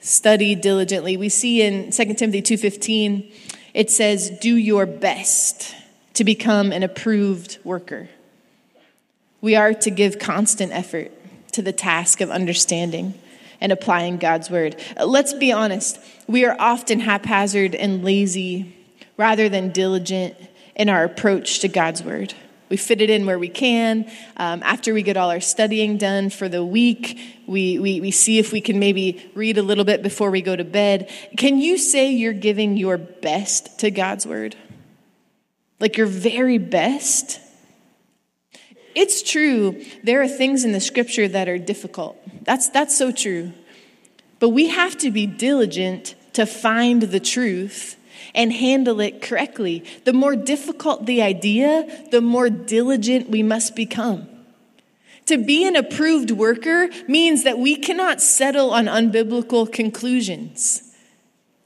Study 0.00 0.54
diligently. 0.54 1.16
We 1.16 1.30
see 1.30 1.62
in 1.62 1.92
2 1.92 2.18
Timothy 2.18 2.42
2:15 2.42 3.32
it 3.72 3.90
says 3.90 4.28
do 4.28 4.54
your 4.54 4.84
best 4.84 5.74
to 6.12 6.22
become 6.22 6.72
an 6.72 6.82
approved 6.82 7.56
worker. 7.64 8.10
We 9.40 9.56
are 9.56 9.72
to 9.72 9.90
give 9.90 10.18
constant 10.18 10.72
effort 10.72 11.10
to 11.52 11.62
the 11.62 11.72
task 11.72 12.20
of 12.20 12.30
understanding 12.30 13.14
and 13.62 13.70
applying 13.70 14.16
God's 14.18 14.50
word. 14.50 14.74
Uh, 14.98 15.06
let's 15.06 15.32
be 15.32 15.52
honest, 15.52 15.98
we 16.26 16.44
are 16.44 16.56
often 16.58 16.98
haphazard 16.98 17.76
and 17.76 18.04
lazy 18.04 18.76
rather 19.16 19.48
than 19.48 19.70
diligent 19.70 20.34
in 20.74 20.88
our 20.88 21.04
approach 21.04 21.60
to 21.60 21.68
God's 21.68 22.02
word. 22.02 22.34
We 22.68 22.76
fit 22.76 23.00
it 23.00 23.08
in 23.08 23.24
where 23.24 23.38
we 23.38 23.48
can. 23.48 24.10
Um, 24.36 24.62
after 24.64 24.92
we 24.92 25.02
get 25.02 25.16
all 25.16 25.30
our 25.30 25.40
studying 25.40 25.96
done 25.96 26.28
for 26.28 26.48
the 26.48 26.64
week, 26.64 27.20
we, 27.46 27.78
we, 27.78 28.00
we 28.00 28.10
see 28.10 28.40
if 28.40 28.50
we 28.50 28.60
can 28.60 28.80
maybe 28.80 29.30
read 29.34 29.58
a 29.58 29.62
little 29.62 29.84
bit 29.84 30.02
before 30.02 30.32
we 30.32 30.42
go 30.42 30.56
to 30.56 30.64
bed. 30.64 31.08
Can 31.36 31.58
you 31.58 31.78
say 31.78 32.10
you're 32.10 32.32
giving 32.32 32.76
your 32.76 32.98
best 32.98 33.78
to 33.80 33.92
God's 33.92 34.26
word? 34.26 34.56
Like 35.78 35.96
your 35.96 36.06
very 36.08 36.58
best? 36.58 37.38
It's 38.94 39.22
true, 39.22 39.82
there 40.02 40.22
are 40.22 40.28
things 40.28 40.64
in 40.64 40.72
the 40.72 40.80
scripture 40.80 41.28
that 41.28 41.48
are 41.48 41.58
difficult. 41.58 42.18
That's, 42.44 42.68
that's 42.68 42.96
so 42.96 43.10
true. 43.12 43.52
But 44.38 44.50
we 44.50 44.68
have 44.68 44.96
to 44.98 45.10
be 45.10 45.26
diligent 45.26 46.14
to 46.34 46.46
find 46.46 47.02
the 47.02 47.20
truth 47.20 47.96
and 48.34 48.52
handle 48.52 49.00
it 49.00 49.22
correctly. 49.22 49.84
The 50.04 50.12
more 50.12 50.36
difficult 50.36 51.06
the 51.06 51.22
idea, 51.22 52.06
the 52.10 52.20
more 52.20 52.50
diligent 52.50 53.30
we 53.30 53.42
must 53.42 53.76
become. 53.76 54.28
To 55.26 55.38
be 55.38 55.66
an 55.66 55.76
approved 55.76 56.30
worker 56.30 56.88
means 57.06 57.44
that 57.44 57.58
we 57.58 57.76
cannot 57.76 58.20
settle 58.20 58.70
on 58.70 58.86
unbiblical 58.86 59.70
conclusions. 59.72 60.82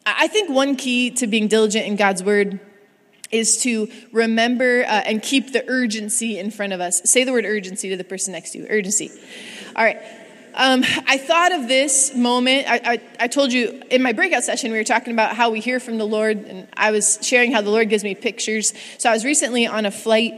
I 0.04 0.28
think 0.28 0.50
one 0.50 0.76
key 0.76 1.10
to 1.12 1.26
being 1.26 1.48
diligent 1.48 1.86
in 1.86 1.96
God's 1.96 2.22
word 2.22 2.60
is 3.30 3.62
to 3.62 3.90
remember 4.12 4.82
uh, 4.82 5.02
and 5.04 5.22
keep 5.22 5.52
the 5.52 5.64
urgency 5.68 6.38
in 6.38 6.50
front 6.50 6.72
of 6.72 6.80
us. 6.80 7.02
Say 7.10 7.24
the 7.24 7.32
word 7.32 7.44
urgency 7.44 7.88
to 7.90 7.96
the 7.96 8.04
person 8.04 8.32
next 8.32 8.52
to 8.52 8.58
you. 8.58 8.66
Urgency. 8.68 9.10
All 9.74 9.84
right. 9.84 10.00
Um, 10.58 10.84
I 11.06 11.18
thought 11.18 11.52
of 11.52 11.68
this 11.68 12.14
moment. 12.14 12.66
I, 12.66 12.80
I, 12.82 13.00
I, 13.20 13.28
told 13.28 13.52
you 13.52 13.82
in 13.90 14.02
my 14.02 14.14
breakout 14.14 14.42
session, 14.42 14.72
we 14.72 14.78
were 14.78 14.84
talking 14.84 15.12
about 15.12 15.36
how 15.36 15.50
we 15.50 15.60
hear 15.60 15.78
from 15.78 15.98
the 15.98 16.06
Lord, 16.06 16.38
and 16.38 16.66
I 16.74 16.92
was 16.92 17.18
sharing 17.20 17.52
how 17.52 17.60
the 17.60 17.68
Lord 17.68 17.90
gives 17.90 18.02
me 18.02 18.14
pictures. 18.14 18.72
So 18.96 19.10
I 19.10 19.12
was 19.12 19.22
recently 19.22 19.66
on 19.66 19.84
a 19.84 19.90
flight, 19.90 20.32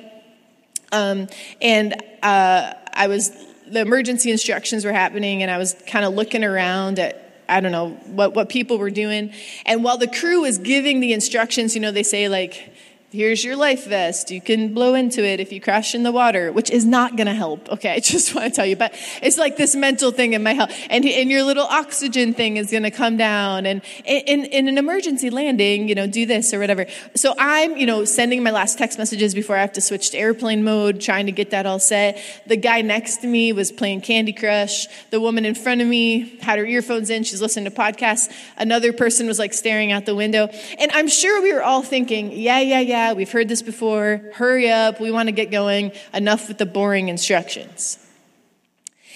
um, 0.90 1.28
and 1.61 1.95
uh, 2.21 2.73
I 2.92 3.07
was, 3.07 3.30
the 3.68 3.80
emergency 3.80 4.33
instructions 4.33 4.85
were 4.85 4.92
happening, 4.92 5.42
and 5.42 5.52
I 5.52 5.59
was 5.59 5.76
kind 5.87 6.04
of 6.04 6.14
looking 6.14 6.42
around 6.42 6.99
at 6.99 7.27
I 7.49 7.61
don't 7.61 7.73
know 7.73 7.90
what, 8.07 8.35
what 8.35 8.49
people 8.49 8.78
were 8.78 8.90
doing. 8.90 9.33
And 9.64 9.83
while 9.83 9.99
the 9.99 10.07
crew 10.07 10.43
was 10.43 10.59
giving 10.59 11.00
the 11.00 11.12
instructions, 11.12 11.75
you 11.75 11.81
know, 11.81 11.90
they 11.90 12.02
say, 12.02 12.28
like, 12.28 12.73
here's 13.11 13.43
your 13.43 13.57
life 13.57 13.87
vest. 13.87 14.31
You 14.31 14.41
can 14.41 14.75
blow 14.75 14.95
into 14.95 15.25
it 15.25 15.41
if 15.41 15.50
you 15.50 15.61
crash 15.61 15.95
in 15.95 16.03
the 16.03 16.12
water, 16.12 16.53
which 16.53 16.71
is 16.71 16.85
not 16.85 17.17
going 17.17 17.27
to 17.27 17.35
help. 17.35 17.69
Okay, 17.71 17.91
I 17.95 18.00
just 18.00 18.35
want 18.35 18.53
to 18.53 18.55
tell 18.55 18.67
you, 18.67 18.77
but 18.77 18.95
it's 19.23 19.38
like 19.38 19.57
this 19.57 19.75
mental 19.75 20.11
thing 20.11 20.35
in 20.35 20.43
my 20.43 20.53
health. 20.53 20.73
And, 20.91 21.05
and 21.07 21.31
your 21.31 21.43
little 21.43 21.65
oxygen 21.65 22.35
thing 22.35 22.59
is 22.59 22.71
going 22.71 22.83
to 22.83 22.91
come 22.91 23.17
down. 23.17 23.67
And 23.67 23.83
in, 24.05 24.45
in 24.45 24.69
an 24.69 24.79
emergency 24.79 25.31
landing, 25.31 25.88
you 25.88 25.95
know, 25.95 26.07
do 26.07 26.27
this 26.27 26.53
or 26.53 26.59
whatever. 26.59 26.87
So 27.15 27.35
I'm, 27.38 27.77
you 27.77 27.87
know, 27.87 28.05
sending 28.05 28.43
my 28.43 28.50
last 28.50 28.79
text 28.79 28.99
messages 28.99 29.35
before 29.35 29.57
I 29.57 29.61
have 29.61 29.73
to 29.75 29.81
switch 29.81 30.11
to 30.11 30.19
airplane 30.19 30.62
mode, 30.62 31.00
trying 31.00 31.27
to 31.27 31.33
get 31.33 31.50
that 31.50 31.67
all 31.67 31.79
set. 31.79 32.23
The 32.47 32.57
guy 32.57 32.83
next 32.83 33.19
to 33.19 33.27
me 33.27 33.53
was 33.53 33.73
playing 33.73 34.03
Candy 34.03 34.33
Crush. 34.33 34.87
The 35.11 35.21
woman 35.21 35.47
in 35.47 35.55
front 35.55 35.81
of 35.81 35.87
me 35.88 36.38
had 36.41 36.59
her 36.59 36.67
earphones 36.67 37.09
in. 37.11 37.25
She's 37.25 37.41
listening 37.41 37.65
to 37.65 37.71
podcasts. 37.71 38.31
Another 38.59 38.93
person 38.93 39.27
was 39.27 39.38
like 39.38 39.55
staring 39.55 39.93
out 39.93 40.05
the 40.05 40.15
window. 40.15 40.49
And 40.79 40.93
I'm 40.93 41.09
sure 41.09 41.43
we 41.43 41.55
were 41.55 41.62
all 41.62 41.83
thinking, 41.83 42.33
yeah, 42.33 42.61
yeah, 42.61 42.81
yeah 42.81 42.98
yeah, 42.99 43.12
we've 43.12 43.31
heard 43.31 43.49
this 43.49 43.62
before. 43.62 44.21
Hurry 44.35 44.69
up. 44.69 45.00
We 45.00 45.12
want 45.12 45.28
to 45.28 45.33
get 45.33 45.52
going. 45.52 45.93
Enough 46.12 46.49
with 46.49 46.59
the 46.59 46.67
boring 46.67 47.09
instructions. 47.09 47.97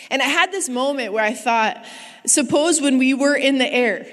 And 0.09 0.23
I 0.23 0.27
had 0.27 0.53
this 0.53 0.69
moment 0.69 1.13
where 1.13 1.25
I 1.25 1.35
thought, 1.35 1.85
suppose 2.25 2.81
when 2.81 2.99
we 2.99 3.13
were 3.13 3.35
in 3.35 3.59
the 3.59 3.67
air, 3.67 4.07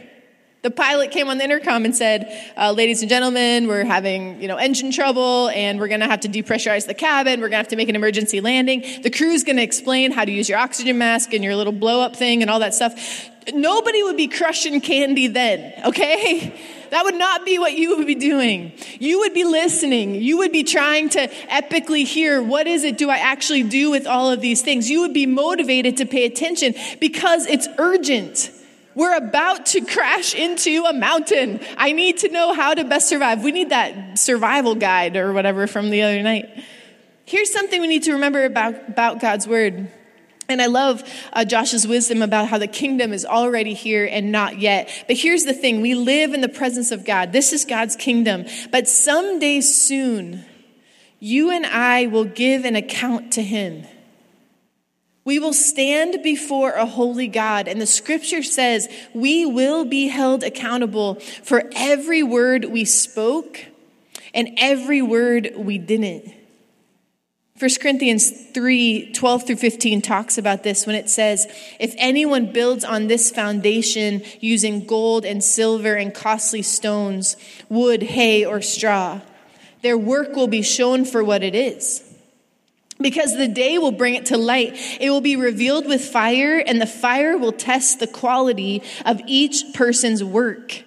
the 0.63 0.71
pilot 0.71 1.11
came 1.11 1.27
on 1.29 1.37
the 1.37 1.43
intercom 1.43 1.85
and 1.85 1.95
said, 1.95 2.51
uh, 2.57 2.71
"Ladies 2.71 3.01
and 3.01 3.09
gentlemen, 3.09 3.67
we're 3.67 3.85
having 3.85 4.41
you 4.41 4.47
know 4.47 4.57
engine 4.57 4.91
trouble, 4.91 5.49
and 5.49 5.79
we're 5.79 5.87
going 5.87 6.01
to 6.01 6.07
have 6.07 6.21
to 6.21 6.29
depressurize 6.29 6.87
the 6.87 6.95
cabin. 6.95 7.39
We're 7.39 7.49
going 7.49 7.61
to 7.61 7.63
have 7.65 7.67
to 7.67 7.75
make 7.75 7.89
an 7.89 7.95
emergency 7.95 8.41
landing. 8.41 8.83
The 9.03 9.11
crew's 9.11 9.43
going 9.43 9.57
to 9.57 9.63
explain 9.63 10.11
how 10.11 10.25
to 10.25 10.31
use 10.31 10.49
your 10.49 10.57
oxygen 10.57 10.97
mask 10.97 11.33
and 11.33 11.43
your 11.43 11.55
little 11.55 11.73
blow 11.73 12.01
up 12.01 12.15
thing 12.15 12.41
and 12.41 12.49
all 12.49 12.59
that 12.59 12.73
stuff." 12.73 13.29
Nobody 13.53 14.03
would 14.03 14.17
be 14.17 14.27
crushing 14.27 14.81
candy 14.81 15.27
then, 15.27 15.73
okay? 15.85 16.53
That 16.91 17.03
would 17.05 17.15
not 17.15 17.45
be 17.45 17.59
what 17.59 17.73
you 17.73 17.97
would 17.97 18.07
be 18.07 18.15
doing. 18.15 18.73
You 18.99 19.19
would 19.19 19.33
be 19.33 19.43
listening. 19.43 20.15
You 20.15 20.37
would 20.39 20.51
be 20.51 20.63
trying 20.63 21.09
to 21.09 21.27
epically 21.27 22.05
hear 22.05 22.41
what 22.41 22.67
is 22.67 22.83
it 22.83 22.97
do 22.97 23.09
I 23.09 23.17
actually 23.17 23.63
do 23.63 23.91
with 23.91 24.07
all 24.07 24.31
of 24.31 24.41
these 24.41 24.61
things? 24.61 24.89
You 24.89 25.01
would 25.01 25.13
be 25.13 25.25
motivated 25.25 25.97
to 25.97 26.05
pay 26.05 26.25
attention 26.25 26.73
because 26.99 27.45
it's 27.45 27.67
urgent. 27.77 28.51
We're 28.95 29.15
about 29.15 29.67
to 29.67 29.81
crash 29.81 30.33
into 30.33 30.83
a 30.85 30.93
mountain. 30.93 31.61
I 31.77 31.91
need 31.91 32.17
to 32.19 32.29
know 32.29 32.53
how 32.53 32.73
to 32.73 32.83
best 32.83 33.07
survive. 33.07 33.43
We 33.43 33.51
need 33.51 33.69
that 33.69 34.19
survival 34.19 34.75
guide 34.75 35.15
or 35.15 35.31
whatever 35.31 35.67
from 35.67 35.89
the 35.89 36.01
other 36.01 36.21
night. 36.21 36.49
Here's 37.25 37.53
something 37.53 37.79
we 37.79 37.87
need 37.87 38.03
to 38.03 38.13
remember 38.13 38.43
about, 38.43 38.89
about 38.89 39.21
God's 39.21 39.47
word 39.47 39.91
and 40.49 40.61
I 40.61 40.65
love 40.65 41.03
uh, 41.31 41.45
Josh's 41.45 41.87
wisdom 41.87 42.21
about 42.21 42.47
how 42.47 42.57
the 42.57 42.67
kingdom 42.67 43.13
is 43.13 43.23
already 43.23 43.75
here 43.75 44.05
and 44.11 44.31
not 44.31 44.59
yet. 44.59 44.89
But 45.07 45.17
here's 45.17 45.43
the 45.43 45.53
thing 45.53 45.79
we 45.79 45.93
live 45.93 46.33
in 46.33 46.41
the 46.41 46.49
presence 46.49 46.91
of 46.91 47.05
God. 47.05 47.31
This 47.31 47.53
is 47.53 47.65
God's 47.65 47.95
kingdom. 47.95 48.45
But 48.71 48.87
someday 48.87 49.61
soon, 49.61 50.43
you 51.19 51.51
and 51.51 51.65
I 51.65 52.07
will 52.07 52.25
give 52.25 52.65
an 52.65 52.75
account 52.75 53.31
to 53.33 53.43
Him. 53.43 53.85
We 55.23 55.37
will 55.37 55.53
stand 55.53 56.23
before 56.23 56.71
a 56.71 56.87
holy 56.87 57.27
God, 57.27 57.67
and 57.67 57.79
the 57.79 57.85
scripture 57.85 58.41
says 58.41 58.89
we 59.13 59.45
will 59.45 59.85
be 59.85 60.07
held 60.07 60.43
accountable 60.43 61.15
for 61.43 61.69
every 61.75 62.23
word 62.23 62.65
we 62.65 62.85
spoke 62.85 63.67
and 64.33 64.49
every 64.57 65.03
word 65.03 65.51
we 65.55 65.77
didn't. 65.77 66.33
1 67.59 67.69
Corinthians 67.81 68.31
3 68.53 69.11
12 69.11 69.47
through 69.47 69.55
15 69.57 70.01
talks 70.01 70.37
about 70.37 70.63
this 70.63 70.87
when 70.87 70.95
it 70.95 71.09
says, 71.09 71.45
If 71.77 71.93
anyone 71.97 72.53
builds 72.53 72.85
on 72.85 73.07
this 73.07 73.31
foundation 73.31 74.23
using 74.39 74.85
gold 74.85 75.25
and 75.25 75.43
silver 75.43 75.95
and 75.95 76.13
costly 76.13 76.61
stones, 76.61 77.35
wood, 77.67 78.01
hay, 78.03 78.45
or 78.45 78.61
straw, 78.61 79.19
Their 79.81 79.97
work 79.97 80.37
will 80.37 80.47
be 80.47 80.61
shown 80.61 81.03
for 81.03 81.21
what 81.21 81.43
it 81.43 81.53
is. 81.53 82.03
Because 83.01 83.35
the 83.35 83.47
day 83.47 83.77
will 83.77 83.91
bring 83.91 84.15
it 84.15 84.27
to 84.27 84.37
light. 84.37 84.77
It 84.99 85.09
will 85.09 85.21
be 85.21 85.35
revealed 85.35 85.85
with 85.85 86.03
fire, 86.03 86.59
and 86.59 86.81
the 86.81 86.85
fire 86.85 87.37
will 87.37 87.53
test 87.53 87.99
the 87.99 88.07
quality 88.07 88.83
of 89.05 89.21
each 89.25 89.73
person's 89.73 90.23
work. 90.23 90.83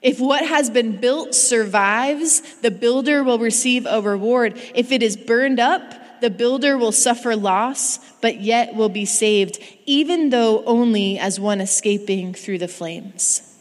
If 0.00 0.20
what 0.20 0.46
has 0.46 0.68
been 0.68 1.00
built 1.00 1.34
survives, 1.34 2.40
the 2.60 2.70
builder 2.70 3.24
will 3.24 3.38
receive 3.38 3.86
a 3.86 4.00
reward. 4.00 4.60
If 4.74 4.92
it 4.92 5.02
is 5.02 5.16
burned 5.16 5.58
up, 5.58 5.94
the 6.20 6.30
builder 6.30 6.76
will 6.76 6.92
suffer 6.92 7.36
loss, 7.36 7.98
but 8.20 8.40
yet 8.40 8.74
will 8.74 8.88
be 8.88 9.04
saved, 9.04 9.58
even 9.86 10.30
though 10.30 10.64
only 10.64 11.18
as 11.18 11.40
one 11.40 11.60
escaping 11.60 12.34
through 12.34 12.58
the 12.58 12.68
flames. 12.68 13.54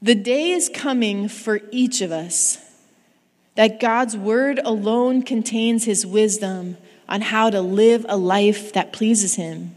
The 0.00 0.14
day 0.14 0.50
is 0.50 0.68
coming 0.68 1.28
for 1.28 1.60
each 1.70 2.00
of 2.00 2.12
us 2.12 2.58
that 3.56 3.80
God's 3.80 4.16
word 4.16 4.60
alone 4.64 5.22
contains 5.22 5.84
his 5.84 6.06
wisdom 6.06 6.76
on 7.08 7.22
how 7.22 7.50
to 7.50 7.60
live 7.60 8.06
a 8.08 8.16
life 8.16 8.72
that 8.74 8.92
pleases 8.92 9.34
him. 9.34 9.74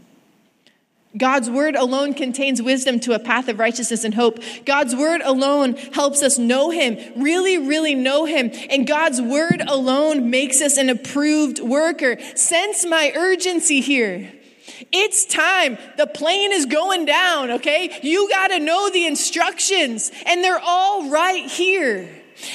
God's 1.16 1.50
word 1.50 1.76
alone 1.76 2.14
contains 2.14 2.62
wisdom 2.62 2.98
to 3.00 3.12
a 3.12 3.18
path 3.18 3.48
of 3.48 3.58
righteousness 3.58 4.04
and 4.04 4.14
hope. 4.14 4.38
God's 4.64 4.96
word 4.96 5.20
alone 5.22 5.74
helps 5.74 6.22
us 6.22 6.38
know 6.38 6.70
him, 6.70 6.96
really, 7.20 7.58
really 7.58 7.94
know 7.94 8.24
him. 8.24 8.50
And 8.70 8.86
God's 8.86 9.20
word 9.20 9.62
alone 9.66 10.30
makes 10.30 10.62
us 10.62 10.78
an 10.78 10.88
approved 10.88 11.60
worker. 11.60 12.16
Sense 12.34 12.86
my 12.86 13.12
urgency 13.14 13.80
here. 13.80 14.32
It's 14.90 15.26
time. 15.26 15.76
The 15.98 16.06
plane 16.06 16.50
is 16.52 16.66
going 16.66 17.04
down, 17.04 17.50
okay? 17.52 17.98
You 18.02 18.28
got 18.30 18.48
to 18.48 18.58
know 18.58 18.88
the 18.90 19.06
instructions, 19.06 20.10
and 20.26 20.42
they're 20.42 20.60
all 20.62 21.10
right 21.10 21.44
here. 21.48 22.08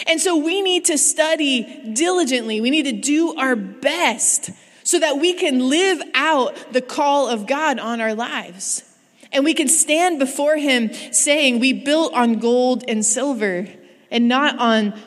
And 0.08 0.20
so 0.20 0.36
we 0.38 0.62
need 0.62 0.86
to 0.86 0.98
study 0.98 1.94
diligently. 1.94 2.60
We 2.60 2.72
need 2.72 2.84
to 2.84 2.92
do 2.92 3.36
our 3.36 3.56
best 3.56 4.50
so 4.88 4.98
that 4.98 5.20
we 5.20 5.34
can 5.34 5.67
live 5.67 6.01
out 6.13 6.72
the 6.72 6.79
call 6.79 7.27
of 7.27 7.46
God 7.46 7.77
on 7.77 8.00
our 8.00 8.15
lives. 8.15 8.84
And 9.34 9.44
we 9.44 9.53
can 9.53 9.67
stand 9.67 10.17
before 10.17 10.56
Him 10.56 10.94
saying, 11.12 11.60
We 11.60 11.74
built 11.74 12.13
on 12.13 12.39
gold 12.39 12.86
and 12.88 13.06
silver 13.06 13.67
and 14.10 14.29
not 14.29 14.58
on 14.60 14.98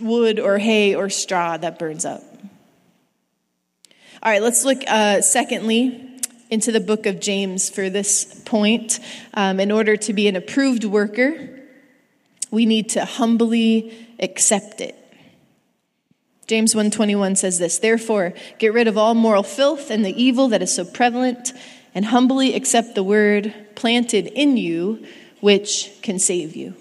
wood 0.00 0.40
or 0.40 0.56
hay 0.56 0.94
or 0.94 1.10
straw 1.10 1.58
that 1.58 1.78
burns 1.78 2.06
up. 2.06 2.22
All 4.22 4.32
right, 4.32 4.40
let's 4.40 4.64
look 4.64 4.78
uh, 4.88 5.20
secondly 5.20 6.18
into 6.48 6.72
the 6.72 6.80
book 6.80 7.04
of 7.04 7.20
James 7.20 7.68
for 7.68 7.90
this 7.90 8.40
point. 8.46 9.00
Um, 9.34 9.60
in 9.60 9.70
order 9.70 9.98
to 9.98 10.14
be 10.14 10.28
an 10.28 10.36
approved 10.36 10.84
worker, 10.84 11.60
we 12.50 12.64
need 12.64 12.88
to 12.90 13.04
humbly 13.04 14.08
accept 14.18 14.80
it. 14.80 14.96
James 16.46 16.74
1:21 16.74 17.34
says 17.34 17.58
this, 17.58 17.78
"Therefore, 17.78 18.32
get 18.58 18.72
rid 18.72 18.86
of 18.86 18.96
all 18.96 19.14
moral 19.14 19.42
filth 19.42 19.90
and 19.90 20.04
the 20.04 20.22
evil 20.22 20.48
that 20.48 20.62
is 20.62 20.70
so 20.70 20.84
prevalent, 20.84 21.52
and 21.94 22.06
humbly 22.06 22.54
accept 22.54 22.94
the 22.94 23.02
word 23.02 23.52
planted 23.74 24.28
in 24.28 24.56
you, 24.56 25.04
which 25.40 25.90
can 26.02 26.18
save 26.18 26.54
you." 26.54 26.74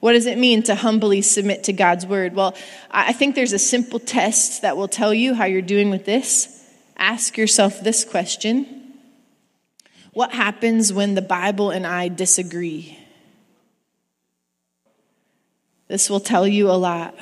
What 0.00 0.12
does 0.12 0.26
it 0.26 0.38
mean 0.38 0.62
to 0.64 0.74
humbly 0.74 1.22
submit 1.22 1.64
to 1.64 1.72
God's 1.72 2.06
word? 2.06 2.34
Well, 2.34 2.54
I 2.90 3.12
think 3.12 3.34
there's 3.34 3.52
a 3.52 3.58
simple 3.58 3.98
test 3.98 4.62
that 4.62 4.76
will 4.76 4.88
tell 4.88 5.12
you 5.12 5.34
how 5.34 5.44
you're 5.44 5.60
doing 5.62 5.90
with 5.90 6.06
this. 6.06 6.48
Ask 6.96 7.36
yourself 7.36 7.80
this 7.82 8.04
question 8.04 8.66
What 10.12 10.32
happens 10.32 10.92
when 10.92 11.14
the 11.14 11.22
Bible 11.22 11.70
and 11.70 11.86
I 11.86 12.08
disagree? 12.08 12.98
This 15.86 16.10
will 16.10 16.20
tell 16.20 16.48
you 16.48 16.68
a 16.68 16.72
lot. 16.72 17.14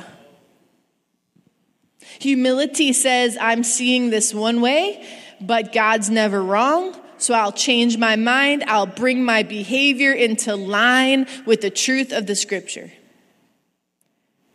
Humility 2.20 2.92
says, 2.92 3.38
I'm 3.40 3.62
seeing 3.62 4.10
this 4.10 4.34
one 4.34 4.60
way, 4.60 5.06
but 5.40 5.72
God's 5.72 6.10
never 6.10 6.42
wrong. 6.42 6.96
So 7.18 7.34
I'll 7.34 7.52
change 7.52 7.98
my 7.98 8.16
mind. 8.16 8.64
I'll 8.64 8.86
bring 8.86 9.24
my 9.24 9.42
behavior 9.42 10.12
into 10.12 10.54
line 10.54 11.26
with 11.46 11.60
the 11.60 11.70
truth 11.70 12.12
of 12.12 12.26
the 12.26 12.36
scripture. 12.36 12.92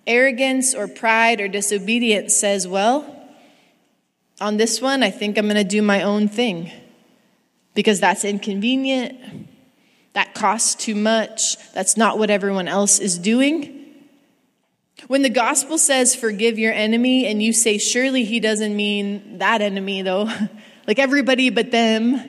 Arrogance 0.07 0.73
or 0.73 0.87
pride 0.87 1.41
or 1.41 1.47
disobedience 1.47 2.35
says, 2.35 2.67
well, 2.67 3.05
on 4.41 4.57
this 4.57 4.81
one, 4.81 5.03
I 5.03 5.11
think 5.11 5.37
I'm 5.37 5.45
going 5.45 5.55
to 5.55 5.63
do 5.63 5.81
my 5.81 6.03
own 6.03 6.27
thing 6.27 6.71
because 7.73 7.99
that's 7.99 8.25
inconvenient. 8.25 9.47
That 10.13 10.33
costs 10.33 10.75
too 10.75 10.95
much. 10.95 11.57
That's 11.73 11.97
not 11.97 12.17
what 12.17 12.29
everyone 12.29 12.67
else 12.67 12.99
is 12.99 13.17
doing. 13.17 13.82
When 15.07 15.21
the 15.21 15.29
gospel 15.29 15.77
says 15.77 16.15
forgive 16.15 16.57
your 16.57 16.73
enemy, 16.73 17.25
and 17.25 17.41
you 17.41 17.53
say, 17.53 17.77
surely 17.77 18.23
he 18.23 18.39
doesn't 18.39 18.75
mean 18.75 19.39
that 19.39 19.61
enemy, 19.61 20.01
though, 20.01 20.29
like 20.87 20.99
everybody 20.99 21.49
but 21.49 21.71
them, 21.71 22.21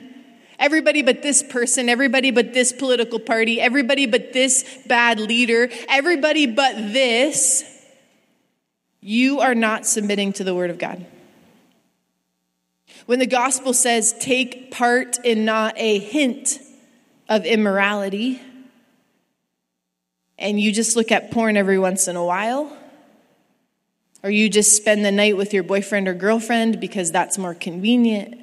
everybody 0.59 1.01
but 1.01 1.21
this 1.21 1.43
person, 1.43 1.89
everybody 1.89 2.31
but 2.31 2.53
this 2.53 2.71
political 2.71 3.19
party, 3.19 3.61
everybody 3.61 4.05
but 4.05 4.33
this 4.33 4.65
bad 4.87 5.19
leader, 5.19 5.69
everybody 5.89 6.47
but 6.47 6.75
this, 6.93 7.63
you 8.99 9.39
are 9.39 9.55
not 9.55 9.85
submitting 9.85 10.33
to 10.33 10.43
the 10.43 10.55
word 10.55 10.69
of 10.69 10.79
God. 10.79 11.05
When 13.05 13.19
the 13.19 13.27
gospel 13.27 13.73
says 13.73 14.15
take 14.19 14.71
part 14.71 15.23
in 15.23 15.45
not 15.45 15.75
a 15.77 15.99
hint 15.99 16.59
of 17.29 17.45
immorality, 17.45 18.41
and 20.37 20.59
you 20.59 20.71
just 20.71 20.95
look 20.95 21.11
at 21.11 21.31
porn 21.31 21.57
every 21.57 21.79
once 21.79 22.07
in 22.07 22.15
a 22.15 22.23
while, 22.23 22.75
or 24.23 24.29
you 24.29 24.49
just 24.49 24.75
spend 24.75 25.05
the 25.05 25.11
night 25.11 25.37
with 25.37 25.53
your 25.53 25.63
boyfriend 25.63 26.07
or 26.07 26.13
girlfriend 26.13 26.79
because 26.79 27.11
that's 27.11 27.37
more 27.37 27.53
convenient, 27.53 28.41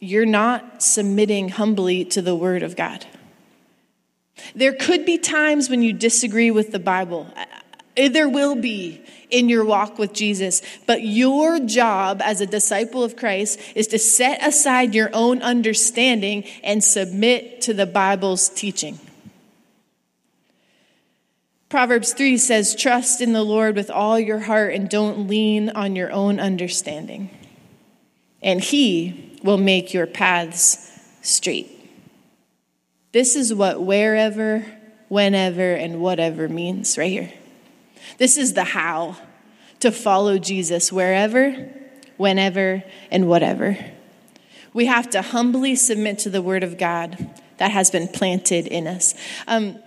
you're 0.00 0.26
not 0.26 0.82
submitting 0.82 1.48
humbly 1.48 2.04
to 2.04 2.20
the 2.20 2.34
Word 2.34 2.62
of 2.62 2.76
God. 2.76 3.06
There 4.54 4.74
could 4.74 5.06
be 5.06 5.18
times 5.18 5.70
when 5.70 5.82
you 5.82 5.92
disagree 5.92 6.50
with 6.50 6.72
the 6.72 6.78
Bible. 6.78 7.26
Uh, 7.34 8.08
there 8.08 8.28
will 8.28 8.54
be 8.54 9.02
in 9.30 9.48
your 9.48 9.64
walk 9.64 9.98
with 9.98 10.12
Jesus. 10.12 10.62
But 10.86 11.02
your 11.02 11.58
job 11.60 12.20
as 12.22 12.40
a 12.40 12.46
disciple 12.46 13.02
of 13.02 13.16
Christ 13.16 13.58
is 13.74 13.86
to 13.88 13.98
set 13.98 14.46
aside 14.46 14.94
your 14.94 15.10
own 15.12 15.42
understanding 15.42 16.44
and 16.62 16.82
submit 16.84 17.62
to 17.62 17.74
the 17.74 17.86
Bible's 17.86 18.48
teaching. 18.48 18.98
Proverbs 21.68 22.12
3 22.12 22.38
says, 22.38 22.76
Trust 22.76 23.20
in 23.20 23.32
the 23.32 23.42
Lord 23.42 23.74
with 23.74 23.90
all 23.90 24.20
your 24.20 24.38
heart 24.40 24.74
and 24.74 24.88
don't 24.88 25.26
lean 25.26 25.70
on 25.70 25.96
your 25.96 26.12
own 26.12 26.38
understanding. 26.38 27.30
And 28.40 28.60
He 28.60 29.38
will 29.42 29.58
make 29.58 29.92
your 29.92 30.06
paths 30.06 30.90
straight. 31.22 31.72
This 33.12 33.34
is 33.34 33.52
what 33.52 33.82
wherever, 33.82 34.64
whenever, 35.08 35.72
and 35.74 36.00
whatever 36.00 36.48
means 36.48 36.96
right 36.96 37.10
here. 37.10 37.32
This 38.18 38.36
is 38.36 38.54
the 38.54 38.64
how 38.64 39.16
to 39.80 39.90
follow 39.90 40.38
Jesus 40.38 40.92
wherever, 40.92 41.68
whenever, 42.16 42.84
and 43.10 43.28
whatever. 43.28 43.76
We 44.72 44.86
have 44.86 45.10
to 45.10 45.22
humbly 45.22 45.74
submit 45.74 46.18
to 46.20 46.30
the 46.30 46.42
Word 46.42 46.62
of 46.62 46.78
God 46.78 47.40
that 47.56 47.72
has 47.72 47.90
been 47.90 48.06
planted 48.06 48.66
in 48.66 48.86
us. 48.86 49.14
Um, 49.48 49.78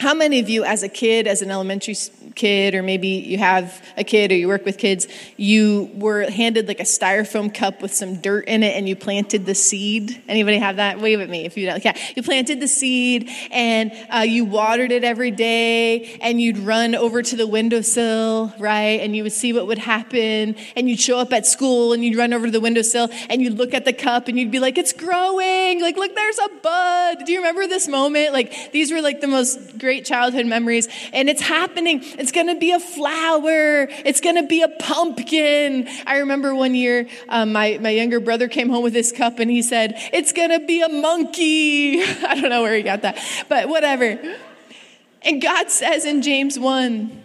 how 0.00 0.14
many 0.14 0.40
of 0.40 0.48
you, 0.48 0.64
as 0.64 0.82
a 0.82 0.88
kid, 0.88 1.26
as 1.26 1.42
an 1.42 1.50
elementary 1.50 1.94
kid, 2.34 2.74
or 2.74 2.82
maybe 2.82 3.08
you 3.08 3.38
have 3.38 3.84
a 3.96 4.04
kid 4.04 4.32
or 4.32 4.34
you 4.34 4.48
work 4.48 4.64
with 4.64 4.78
kids, 4.78 5.06
you 5.36 5.90
were 5.94 6.28
handed 6.30 6.66
like 6.66 6.80
a 6.80 6.84
styrofoam 6.84 7.52
cup 7.54 7.82
with 7.82 7.92
some 7.92 8.20
dirt 8.20 8.48
in 8.48 8.62
it 8.62 8.76
and 8.76 8.88
you 8.88 8.96
planted 8.96 9.46
the 9.46 9.54
seed? 9.54 10.20
Anybody 10.26 10.58
have 10.58 10.76
that? 10.76 11.00
Wave 11.00 11.20
at 11.20 11.28
me 11.28 11.44
if 11.44 11.56
you 11.56 11.66
don't. 11.66 11.84
Yeah, 11.84 11.96
you 12.16 12.22
planted 12.22 12.60
the 12.60 12.68
seed 12.68 13.30
and 13.50 13.92
uh, 14.12 14.18
you 14.18 14.44
watered 14.44 14.90
it 14.90 15.04
every 15.04 15.30
day 15.30 16.18
and 16.20 16.40
you'd 16.40 16.58
run 16.58 16.94
over 16.94 17.22
to 17.22 17.36
the 17.36 17.46
windowsill, 17.46 18.52
right? 18.58 19.00
And 19.00 19.14
you 19.14 19.22
would 19.22 19.32
see 19.32 19.52
what 19.52 19.66
would 19.66 19.78
happen 19.78 20.56
and 20.74 20.88
you'd 20.88 21.00
show 21.00 21.18
up 21.18 21.32
at 21.32 21.46
school 21.46 21.92
and 21.92 22.04
you'd 22.04 22.16
run 22.16 22.32
over 22.32 22.46
to 22.46 22.52
the 22.52 22.60
windowsill 22.60 23.10
and 23.28 23.42
you'd 23.42 23.58
look 23.58 23.74
at 23.74 23.84
the 23.84 23.92
cup 23.92 24.28
and 24.28 24.38
you'd 24.38 24.50
be 24.50 24.60
like, 24.60 24.78
it's 24.78 24.92
growing. 24.92 25.80
Like, 25.80 25.96
look, 25.96 26.14
there's 26.14 26.38
a 26.38 26.48
bud. 26.62 27.18
Do 27.26 27.32
you 27.32 27.38
remember 27.38 27.66
this 27.66 27.86
moment? 27.86 28.32
Like, 28.32 28.72
these 28.72 28.90
were 28.90 29.02
like 29.02 29.20
the 29.20 29.28
most 29.28 29.78
great 29.78 29.90
great 29.90 30.04
childhood 30.04 30.46
memories. 30.46 30.88
And 31.12 31.28
it's 31.28 31.42
happening. 31.42 32.02
It's 32.20 32.32
going 32.32 32.48
to 32.48 32.54
be 32.54 32.72
a 32.72 32.78
flower. 32.78 33.88
It's 33.88 34.20
going 34.20 34.36
to 34.36 34.42
be 34.42 34.60
a 34.60 34.68
pumpkin. 34.68 35.88
I 36.06 36.18
remember 36.18 36.54
one 36.54 36.74
year, 36.74 37.08
um, 37.30 37.52
my, 37.52 37.78
my 37.80 37.88
younger 37.88 38.20
brother 38.20 38.46
came 38.46 38.68
home 38.68 38.82
with 38.82 38.92
this 38.92 39.10
cup 39.10 39.38
and 39.38 39.50
he 39.50 39.62
said, 39.62 39.94
It's 40.12 40.32
going 40.32 40.50
to 40.50 40.60
be 40.60 40.82
a 40.82 40.88
monkey. 40.90 42.02
I 42.02 42.38
don't 42.38 42.50
know 42.50 42.62
where 42.62 42.76
he 42.76 42.82
got 42.82 43.02
that, 43.02 43.18
but 43.48 43.70
whatever. 43.70 44.20
And 45.22 45.40
God 45.40 45.70
says 45.70 46.04
in 46.04 46.20
James 46.20 46.58
1, 46.58 47.22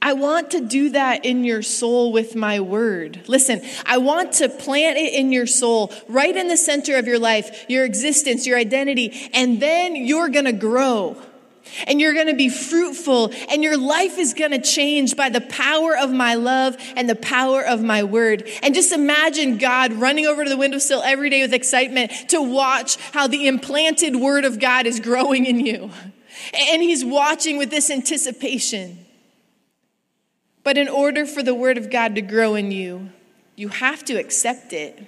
I 0.00 0.14
want 0.14 0.52
to 0.52 0.62
do 0.62 0.90
that 0.90 1.26
in 1.26 1.44
your 1.44 1.62
soul 1.62 2.10
with 2.10 2.34
my 2.34 2.60
word. 2.60 3.22
Listen, 3.26 3.60
I 3.84 3.98
want 3.98 4.32
to 4.34 4.48
plant 4.48 4.96
it 4.96 5.12
in 5.12 5.30
your 5.30 5.46
soul, 5.46 5.92
right 6.08 6.34
in 6.34 6.48
the 6.48 6.56
center 6.56 6.96
of 6.96 7.06
your 7.06 7.18
life, 7.18 7.66
your 7.68 7.84
existence, 7.84 8.46
your 8.46 8.56
identity, 8.56 9.30
and 9.34 9.60
then 9.60 9.94
you're 9.94 10.30
going 10.30 10.44
to 10.46 10.52
grow. 10.52 11.16
And 11.86 12.00
you're 12.00 12.14
going 12.14 12.28
to 12.28 12.34
be 12.34 12.48
fruitful 12.48 13.32
and 13.48 13.62
your 13.62 13.76
life 13.76 14.18
is 14.18 14.34
going 14.34 14.52
to 14.52 14.60
change 14.60 15.16
by 15.16 15.28
the 15.28 15.40
power 15.40 15.96
of 15.96 16.10
my 16.12 16.34
love 16.34 16.76
and 16.96 17.08
the 17.08 17.16
power 17.16 17.64
of 17.64 17.82
my 17.82 18.04
word. 18.04 18.48
And 18.62 18.74
just 18.74 18.92
imagine 18.92 19.58
God 19.58 19.92
running 19.92 20.26
over 20.26 20.44
to 20.44 20.50
the 20.50 20.56
windowsill 20.56 21.02
every 21.02 21.30
day 21.30 21.42
with 21.42 21.52
excitement 21.52 22.12
to 22.28 22.40
watch 22.42 22.96
how 23.12 23.26
the 23.26 23.46
implanted 23.46 24.16
word 24.16 24.44
of 24.44 24.60
God 24.60 24.86
is 24.86 25.00
growing 25.00 25.46
in 25.46 25.60
you. 25.60 25.90
And 26.52 26.82
he's 26.82 27.04
watching 27.04 27.56
with 27.56 27.70
this 27.70 27.90
anticipation. 27.90 29.06
But 30.62 30.76
in 30.76 30.88
order 30.88 31.26
for 31.26 31.42
the 31.42 31.54
word 31.54 31.78
of 31.78 31.90
God 31.90 32.16
to 32.16 32.22
grow 32.22 32.54
in 32.54 32.70
you, 32.70 33.10
you 33.54 33.68
have 33.68 34.04
to 34.06 34.14
accept 34.14 34.72
it. 34.72 34.98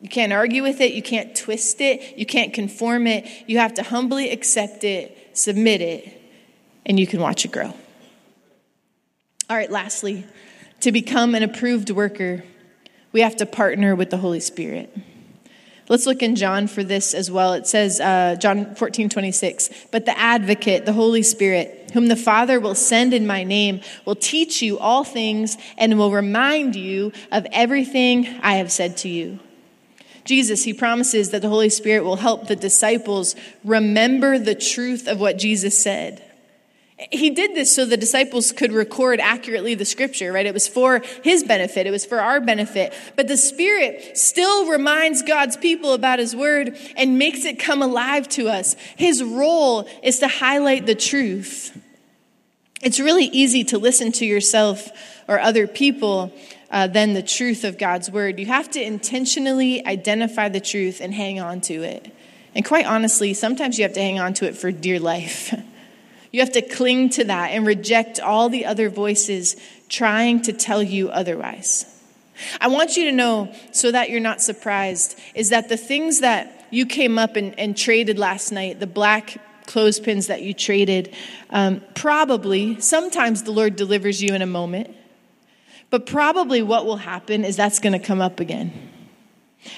You 0.00 0.08
can't 0.08 0.32
argue 0.32 0.62
with 0.62 0.80
it. 0.80 0.92
You 0.92 1.02
can't 1.02 1.34
twist 1.36 1.80
it. 1.80 2.18
You 2.18 2.26
can't 2.26 2.52
conform 2.52 3.06
it. 3.06 3.26
You 3.46 3.58
have 3.58 3.74
to 3.74 3.84
humbly 3.84 4.30
accept 4.30 4.82
it 4.82 5.16
submit 5.34 5.80
it, 5.80 6.20
and 6.86 6.98
you 6.98 7.06
can 7.06 7.20
watch 7.20 7.44
it 7.44 7.52
grow. 7.52 7.74
All 9.50 9.56
right, 9.56 9.70
lastly, 9.70 10.24
to 10.80 10.92
become 10.92 11.34
an 11.34 11.42
approved 11.42 11.90
worker, 11.90 12.44
we 13.12 13.20
have 13.20 13.36
to 13.36 13.46
partner 13.46 13.94
with 13.94 14.10
the 14.10 14.16
Holy 14.16 14.40
Spirit. 14.40 14.96
Let's 15.88 16.06
look 16.06 16.22
in 16.22 16.36
John 16.36 16.68
for 16.68 16.82
this 16.82 17.12
as 17.12 17.30
well. 17.30 17.52
It 17.52 17.66
says, 17.66 18.00
uh, 18.00 18.36
John 18.40 18.74
14, 18.74 19.08
26, 19.08 19.68
but 19.90 20.06
the 20.06 20.18
advocate, 20.18 20.86
the 20.86 20.92
Holy 20.92 21.22
Spirit, 21.22 21.90
whom 21.92 22.06
the 22.06 22.16
Father 22.16 22.58
will 22.60 22.74
send 22.74 23.12
in 23.12 23.26
my 23.26 23.44
name, 23.44 23.80
will 24.06 24.14
teach 24.14 24.62
you 24.62 24.78
all 24.78 25.04
things 25.04 25.58
and 25.76 25.98
will 25.98 26.10
remind 26.10 26.76
you 26.76 27.12
of 27.30 27.46
everything 27.52 28.26
I 28.42 28.54
have 28.54 28.72
said 28.72 28.96
to 28.98 29.08
you. 29.08 29.38
Jesus, 30.24 30.64
he 30.64 30.72
promises 30.72 31.30
that 31.30 31.42
the 31.42 31.48
Holy 31.48 31.68
Spirit 31.68 32.04
will 32.04 32.16
help 32.16 32.46
the 32.46 32.56
disciples 32.56 33.34
remember 33.64 34.38
the 34.38 34.54
truth 34.54 35.08
of 35.08 35.20
what 35.20 35.38
Jesus 35.38 35.76
said. 35.76 36.22
He 37.10 37.30
did 37.30 37.54
this 37.54 37.74
so 37.74 37.84
the 37.84 37.96
disciples 37.96 38.52
could 38.52 38.72
record 38.72 39.18
accurately 39.18 39.74
the 39.74 39.84
scripture, 39.84 40.32
right? 40.32 40.46
It 40.46 40.54
was 40.54 40.68
for 40.68 41.02
his 41.24 41.42
benefit, 41.42 41.86
it 41.86 41.90
was 41.90 42.04
for 42.04 42.20
our 42.20 42.40
benefit. 42.40 42.92
But 43.16 43.26
the 43.26 43.36
Spirit 43.36 44.16
still 44.16 44.68
reminds 44.68 45.22
God's 45.22 45.56
people 45.56 45.94
about 45.94 46.20
his 46.20 46.36
word 46.36 46.76
and 46.96 47.18
makes 47.18 47.44
it 47.44 47.58
come 47.58 47.82
alive 47.82 48.28
to 48.30 48.48
us. 48.48 48.76
His 48.96 49.22
role 49.22 49.88
is 50.02 50.20
to 50.20 50.28
highlight 50.28 50.86
the 50.86 50.94
truth. 50.94 51.76
It's 52.82 53.00
really 53.00 53.26
easy 53.26 53.64
to 53.64 53.78
listen 53.78 54.12
to 54.12 54.26
yourself 54.26 54.88
or 55.28 55.40
other 55.40 55.66
people 55.66 56.32
uh, 56.72 56.86
than 56.88 57.12
the 57.12 57.22
truth 57.22 57.62
of 57.62 57.78
God's 57.78 58.10
word. 58.10 58.40
You 58.40 58.46
have 58.46 58.70
to 58.72 58.82
intentionally 58.82 59.86
identify 59.86 60.48
the 60.48 60.60
truth 60.60 61.00
and 61.00 61.14
hang 61.14 61.38
on 61.38 61.60
to 61.62 61.82
it. 61.82 62.10
And 62.54 62.64
quite 62.64 62.86
honestly, 62.86 63.34
sometimes 63.34 63.78
you 63.78 63.84
have 63.84 63.92
to 63.92 64.00
hang 64.00 64.18
on 64.18 64.34
to 64.34 64.46
it 64.46 64.56
for 64.56 64.72
dear 64.72 64.98
life. 64.98 65.54
You 66.32 66.40
have 66.40 66.52
to 66.52 66.62
cling 66.62 67.10
to 67.10 67.24
that 67.24 67.50
and 67.50 67.66
reject 67.66 68.18
all 68.18 68.48
the 68.48 68.64
other 68.64 68.88
voices 68.88 69.54
trying 69.90 70.40
to 70.44 70.54
tell 70.54 70.82
you 70.82 71.10
otherwise. 71.10 71.84
I 72.58 72.68
want 72.68 72.96
you 72.96 73.04
to 73.04 73.12
know, 73.12 73.54
so 73.72 73.90
that 73.90 74.08
you're 74.08 74.18
not 74.18 74.40
surprised, 74.40 75.20
is 75.34 75.50
that 75.50 75.68
the 75.68 75.76
things 75.76 76.20
that 76.20 76.68
you 76.70 76.86
came 76.86 77.18
up 77.18 77.36
and, 77.36 77.58
and 77.58 77.76
traded 77.76 78.18
last 78.18 78.50
night, 78.50 78.80
the 78.80 78.86
black 78.86 79.36
clothespins 79.66 80.28
that 80.28 80.40
you 80.40 80.54
traded, 80.54 81.14
um, 81.50 81.82
probably, 81.94 82.80
sometimes 82.80 83.42
the 83.42 83.52
Lord 83.52 83.76
delivers 83.76 84.22
you 84.22 84.34
in 84.34 84.40
a 84.40 84.46
moment. 84.46 84.96
But 85.92 86.06
probably 86.06 86.62
what 86.62 86.86
will 86.86 86.96
happen 86.96 87.44
is 87.44 87.54
that's 87.54 87.78
going 87.78 87.92
to 87.92 87.98
come 87.98 88.22
up 88.22 88.40
again. 88.40 88.72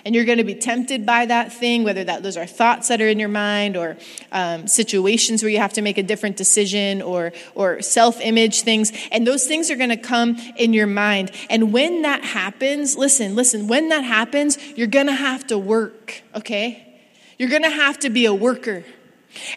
And 0.05 0.15
you're 0.15 0.25
going 0.25 0.39
to 0.39 0.45
be 0.45 0.55
tempted 0.55 1.05
by 1.05 1.27
that 1.27 1.53
thing, 1.53 1.83
whether 1.83 2.05
that 2.05 2.23
those 2.23 2.37
are 2.37 2.47
thoughts 2.47 2.87
that 2.87 3.03
are 3.03 3.09
in 3.09 3.19
your 3.19 3.29
mind 3.29 3.77
or 3.77 3.97
um, 4.31 4.69
situations 4.69 5.43
where 5.43 5.51
you 5.51 5.59
have 5.59 5.73
to 5.73 5.83
make 5.83 5.99
a 5.99 6.05
different 6.05 6.37
decision 6.37 7.03
or, 7.03 7.33
or 7.57 7.83
self 7.83 8.21
image 8.21 8.61
things. 8.61 8.93
And 9.11 9.27
those 9.27 9.45
things 9.45 9.73
are 9.73 9.77
going 9.77 9.91
to 9.91 9.97
come 9.97 10.37
in 10.57 10.73
your 10.73 10.87
mind. 10.87 11.33
And 11.51 11.73
when 11.73 12.03
that 12.03 12.23
happens, 12.23 12.97
listen, 12.97 13.35
listen, 13.35 13.67
when 13.67 13.89
that 13.89 14.05
happens, 14.05 14.57
you're 14.77 14.87
going 14.87 15.09
to 15.09 15.15
have 15.15 15.45
to 15.49 15.59
work, 15.59 16.23
okay? 16.37 17.03
You're 17.41 17.51
going 17.51 17.65
to 17.65 17.71
have 17.71 17.99
to 17.99 18.09
be 18.09 18.25
a 18.25 18.33
worker. 18.33 18.85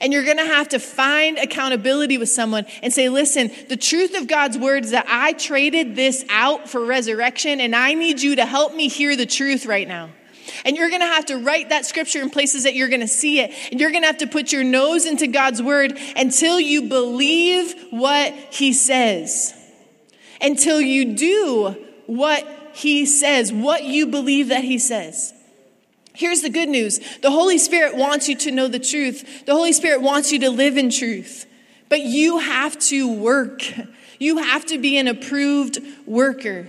And 0.02 0.12
you're 0.14 0.26
going 0.26 0.38
to 0.38 0.46
have 0.46 0.70
to 0.70 0.80
find 0.80 1.38
accountability 1.38 2.18
with 2.18 2.30
someone 2.30 2.66
and 2.82 2.94
say, 2.94 3.10
listen, 3.10 3.52
the 3.70 3.78
truth 3.78 4.18
of 4.18 4.28
God's 4.28 4.58
word 4.58 4.86
is 4.86 4.92
that 4.92 5.06
I 5.08 5.34
traded 5.34 5.96
this 5.96 6.26
out 6.30 6.70
for 6.70 6.84
resurrection, 6.84 7.60
and 7.60 7.76
I 7.76 7.94
need 7.94 8.22
you 8.22 8.36
to 8.38 8.46
help 8.46 8.76
me 8.76 8.88
hear 8.88 9.16
the 9.16 9.26
truth 9.26 9.66
right 9.66 9.88
now. 9.88 10.10
And 10.66 10.76
you're 10.76 10.90
going 10.90 11.02
to 11.02 11.08
have 11.08 11.26
to 11.28 11.38
write 11.38 11.70
that 11.70 11.86
scripture 11.86 12.22
in 12.22 12.30
places 12.30 12.64
that 12.64 12.74
you're 12.74 12.88
going 12.88 13.02
to 13.02 13.08
see 13.08 13.40
it. 13.42 13.54
And 13.72 13.80
you're 13.80 13.92
going 13.92 14.04
to 14.04 14.08
have 14.08 14.20
to 14.20 14.28
put 14.28 14.52
your 14.52 14.64
nose 14.64 15.06
into 15.06 15.28
God's 15.28 15.62
word 15.62 15.98
until 16.16 16.60
you 16.60 16.84
believe 16.84 17.74
what 17.90 18.34
he 18.52 18.74
says. 18.74 19.54
Until 20.42 20.80
you 20.80 21.16
do 21.16 21.76
what 22.06 22.48
he 22.74 23.06
says, 23.06 23.52
what 23.52 23.84
you 23.84 24.08
believe 24.08 24.50
that 24.50 24.64
he 24.64 24.78
says. 24.78 25.34
Here's 26.18 26.42
the 26.42 26.50
good 26.50 26.68
news 26.68 27.00
the 27.22 27.30
Holy 27.30 27.60
Spirit 27.60 27.96
wants 27.96 28.28
you 28.28 28.36
to 28.38 28.52
know 28.52 28.68
the 28.68 28.80
truth, 28.80 29.46
the 29.46 29.54
Holy 29.54 29.72
Spirit 29.72 30.02
wants 30.02 30.32
you 30.32 30.40
to 30.40 30.50
live 30.50 30.76
in 30.76 30.90
truth. 30.90 31.46
But 31.90 32.02
you 32.02 32.40
have 32.40 32.78
to 32.80 33.08
work. 33.08 33.62
You 34.20 34.38
have 34.40 34.66
to 34.66 34.80
be 34.80 34.98
an 34.98 35.08
approved 35.08 35.78
worker. 36.08 36.68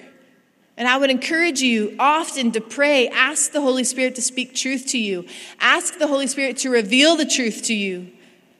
And 0.76 0.87
I 0.87 0.98
would 0.98 1.08
encourage 1.08 1.62
you 1.62 1.96
often 1.98 2.52
to 2.52 2.61
pray, 2.61 3.08
ask 3.08 3.52
the 3.52 3.62
Holy 3.62 3.84
Spirit 3.84 4.16
to 4.16 4.22
speak 4.22 4.54
truth 4.54 4.88
to 4.88 4.98
you, 4.98 5.26
ask 5.61 5.98
the 5.98 6.06
Holy 6.06 6.26
Spirit 6.26 6.58
to 6.58 6.70
reveal 6.70 7.16
the 7.16 7.24
truth 7.24 7.62
to 7.64 7.74
you, 7.74 8.12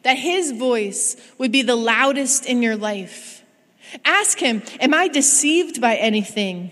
that 0.05 0.16
His 0.16 0.53
voice 0.53 1.16
would 1.37 1.53
be 1.53 1.61
the 1.61 1.77
loudest 1.77 2.46
in 2.46 2.62
your 2.62 2.77
life. 2.77 3.44
Ask 4.07 4.38
Him, 4.38 4.62
Am 4.81 4.94
I 4.94 5.09
deceived 5.09 5.83
by 5.83 5.96
anything? 5.96 6.70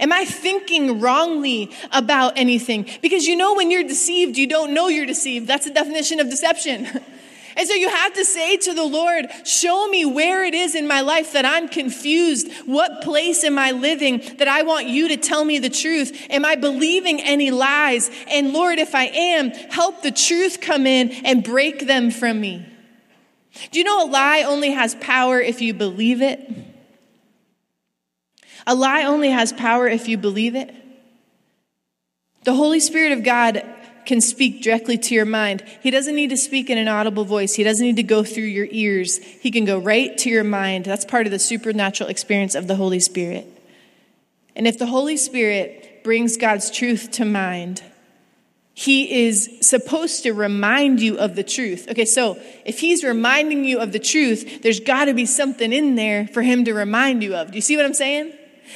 Am 0.00 0.12
I 0.12 0.24
thinking 0.24 1.00
wrongly 1.00 1.70
about 1.92 2.36
anything? 2.36 2.88
Because 3.00 3.26
you 3.26 3.36
know, 3.36 3.54
when 3.54 3.70
you're 3.70 3.84
deceived, 3.84 4.36
you 4.36 4.46
don't 4.46 4.74
know 4.74 4.88
you're 4.88 5.06
deceived. 5.06 5.46
That's 5.46 5.64
the 5.64 5.72
definition 5.72 6.20
of 6.20 6.28
deception. 6.28 6.88
And 7.56 7.68
so 7.68 7.74
you 7.74 7.88
have 7.88 8.14
to 8.14 8.24
say 8.24 8.56
to 8.56 8.74
the 8.74 8.84
Lord, 8.84 9.26
Show 9.44 9.86
me 9.88 10.04
where 10.04 10.44
it 10.44 10.54
is 10.54 10.74
in 10.74 10.88
my 10.88 11.02
life 11.02 11.32
that 11.32 11.44
I'm 11.44 11.68
confused. 11.68 12.50
What 12.66 13.02
place 13.02 13.44
am 13.44 13.58
I 13.58 13.70
living 13.70 14.22
that 14.38 14.48
I 14.48 14.62
want 14.62 14.88
you 14.88 15.08
to 15.08 15.16
tell 15.16 15.44
me 15.44 15.58
the 15.58 15.70
truth? 15.70 16.26
Am 16.30 16.44
I 16.44 16.56
believing 16.56 17.20
any 17.20 17.50
lies? 17.50 18.10
And 18.28 18.52
Lord, 18.52 18.78
if 18.78 18.94
I 18.94 19.04
am, 19.04 19.50
help 19.50 20.02
the 20.02 20.10
truth 20.10 20.60
come 20.60 20.86
in 20.86 21.10
and 21.24 21.44
break 21.44 21.86
them 21.86 22.10
from 22.10 22.40
me. 22.40 22.66
Do 23.70 23.78
you 23.78 23.84
know 23.84 24.04
a 24.04 24.10
lie 24.10 24.42
only 24.42 24.72
has 24.72 24.96
power 24.96 25.40
if 25.40 25.60
you 25.62 25.74
believe 25.74 26.22
it? 26.22 26.73
A 28.66 28.74
lie 28.74 29.04
only 29.04 29.30
has 29.30 29.52
power 29.52 29.86
if 29.86 30.08
you 30.08 30.16
believe 30.16 30.54
it. 30.54 30.74
The 32.44 32.54
Holy 32.54 32.80
Spirit 32.80 33.12
of 33.12 33.24
God 33.24 33.62
can 34.06 34.20
speak 34.20 34.62
directly 34.62 34.98
to 34.98 35.14
your 35.14 35.24
mind. 35.24 35.64
He 35.82 35.90
doesn't 35.90 36.14
need 36.14 36.30
to 36.30 36.36
speak 36.36 36.68
in 36.68 36.76
an 36.76 36.88
audible 36.88 37.24
voice. 37.24 37.54
He 37.54 37.64
doesn't 37.64 37.84
need 37.84 37.96
to 37.96 38.02
go 38.02 38.22
through 38.22 38.44
your 38.44 38.68
ears. 38.70 39.16
He 39.16 39.50
can 39.50 39.64
go 39.64 39.78
right 39.78 40.16
to 40.18 40.30
your 40.30 40.44
mind. 40.44 40.84
That's 40.84 41.04
part 41.04 41.26
of 41.26 41.32
the 41.32 41.38
supernatural 41.38 42.10
experience 42.10 42.54
of 42.54 42.66
the 42.66 42.76
Holy 42.76 43.00
Spirit. 43.00 43.46
And 44.54 44.66
if 44.66 44.78
the 44.78 44.86
Holy 44.86 45.16
Spirit 45.16 46.04
brings 46.04 46.36
God's 46.36 46.70
truth 46.70 47.12
to 47.12 47.24
mind, 47.24 47.82
he 48.74 49.26
is 49.26 49.58
supposed 49.62 50.24
to 50.24 50.32
remind 50.32 51.00
you 51.00 51.16
of 51.18 51.36
the 51.36 51.44
truth. 51.44 51.88
Okay, 51.88 52.04
so 52.04 52.38
if 52.66 52.80
he's 52.80 53.04
reminding 53.04 53.64
you 53.64 53.78
of 53.78 53.92
the 53.92 53.98
truth, 53.98 54.62
there's 54.62 54.80
got 54.80 55.06
to 55.06 55.14
be 55.14 55.26
something 55.26 55.72
in 55.72 55.94
there 55.94 56.26
for 56.28 56.42
him 56.42 56.64
to 56.64 56.74
remind 56.74 57.22
you 57.22 57.34
of. 57.36 57.52
Do 57.52 57.56
you 57.56 57.62
see 57.62 57.76
what 57.76 57.86
I'm 57.86 57.94
saying? 57.94 58.32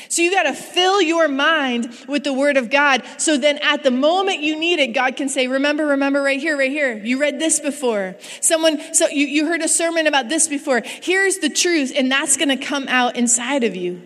So 0.09 0.23
you 0.23 0.31
got 0.31 0.45
to 0.45 0.55
fill 0.55 1.01
your 1.03 1.29
mind 1.29 1.93
with 2.09 2.25
the 2.25 2.33
word 2.33 2.57
of 2.57 2.71
God. 2.71 3.03
So 3.19 3.37
then 3.37 3.59
at 3.59 3.83
the 3.83 3.91
moment 3.91 4.41
you 4.41 4.59
need 4.59 4.79
it, 4.79 4.89
God 4.89 5.17
can 5.17 5.29
say, 5.29 5.47
remember, 5.47 5.87
remember 5.87 6.23
right 6.23 6.41
here, 6.41 6.57
right 6.57 6.71
here. 6.71 6.97
You 6.97 7.21
read 7.21 7.39
this 7.39 7.61
before. 7.61 8.17
Someone, 8.41 8.95
so 8.95 9.09
you, 9.09 9.27
you 9.27 9.47
heard 9.47 9.63
a 9.63 9.69
sermon 9.69 10.07
about 10.07 10.29
this 10.29 10.49
before. 10.49 10.83
Here's 10.85 11.39
the 11.39 11.51
truth. 11.51 11.93
And 11.97 12.11
that's 12.11 12.37
going 12.37 12.49
to 12.49 12.57
come 12.57 12.87
out 12.89 13.17
inside 13.17 13.65
of 13.65 13.77
you. 13.77 14.03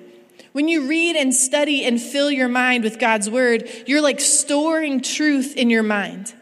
When 0.53 0.69
you 0.69 0.87
read 0.87 1.17
and 1.17 1.35
study 1.35 1.85
and 1.85 2.01
fill 2.01 2.31
your 2.31 2.49
mind 2.49 2.85
with 2.85 2.99
God's 2.99 3.31
word, 3.31 3.69
you're 3.87 4.03
like 4.03 4.21
storing 4.21 5.01
truth 5.01 5.57
in 5.57 5.71
your 5.71 5.83
mind. 5.83 6.35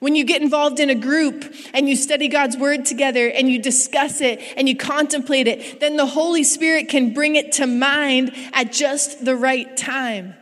When 0.00 0.14
you 0.14 0.24
get 0.24 0.42
involved 0.42 0.78
in 0.78 0.90
a 0.90 0.94
group 0.94 1.52
and 1.74 1.88
you 1.88 1.96
study 1.96 2.28
God's 2.28 2.56
word 2.56 2.84
together 2.84 3.28
and 3.28 3.50
you 3.50 3.60
discuss 3.60 4.20
it 4.20 4.40
and 4.56 4.68
you 4.68 4.76
contemplate 4.76 5.48
it, 5.48 5.80
then 5.80 5.96
the 5.96 6.06
Holy 6.06 6.44
Spirit 6.44 6.88
can 6.88 7.12
bring 7.12 7.34
it 7.34 7.52
to 7.52 7.66
mind 7.66 8.32
at 8.52 8.72
just 8.72 9.24
the 9.24 9.34
right 9.34 9.76
time. 9.76 10.34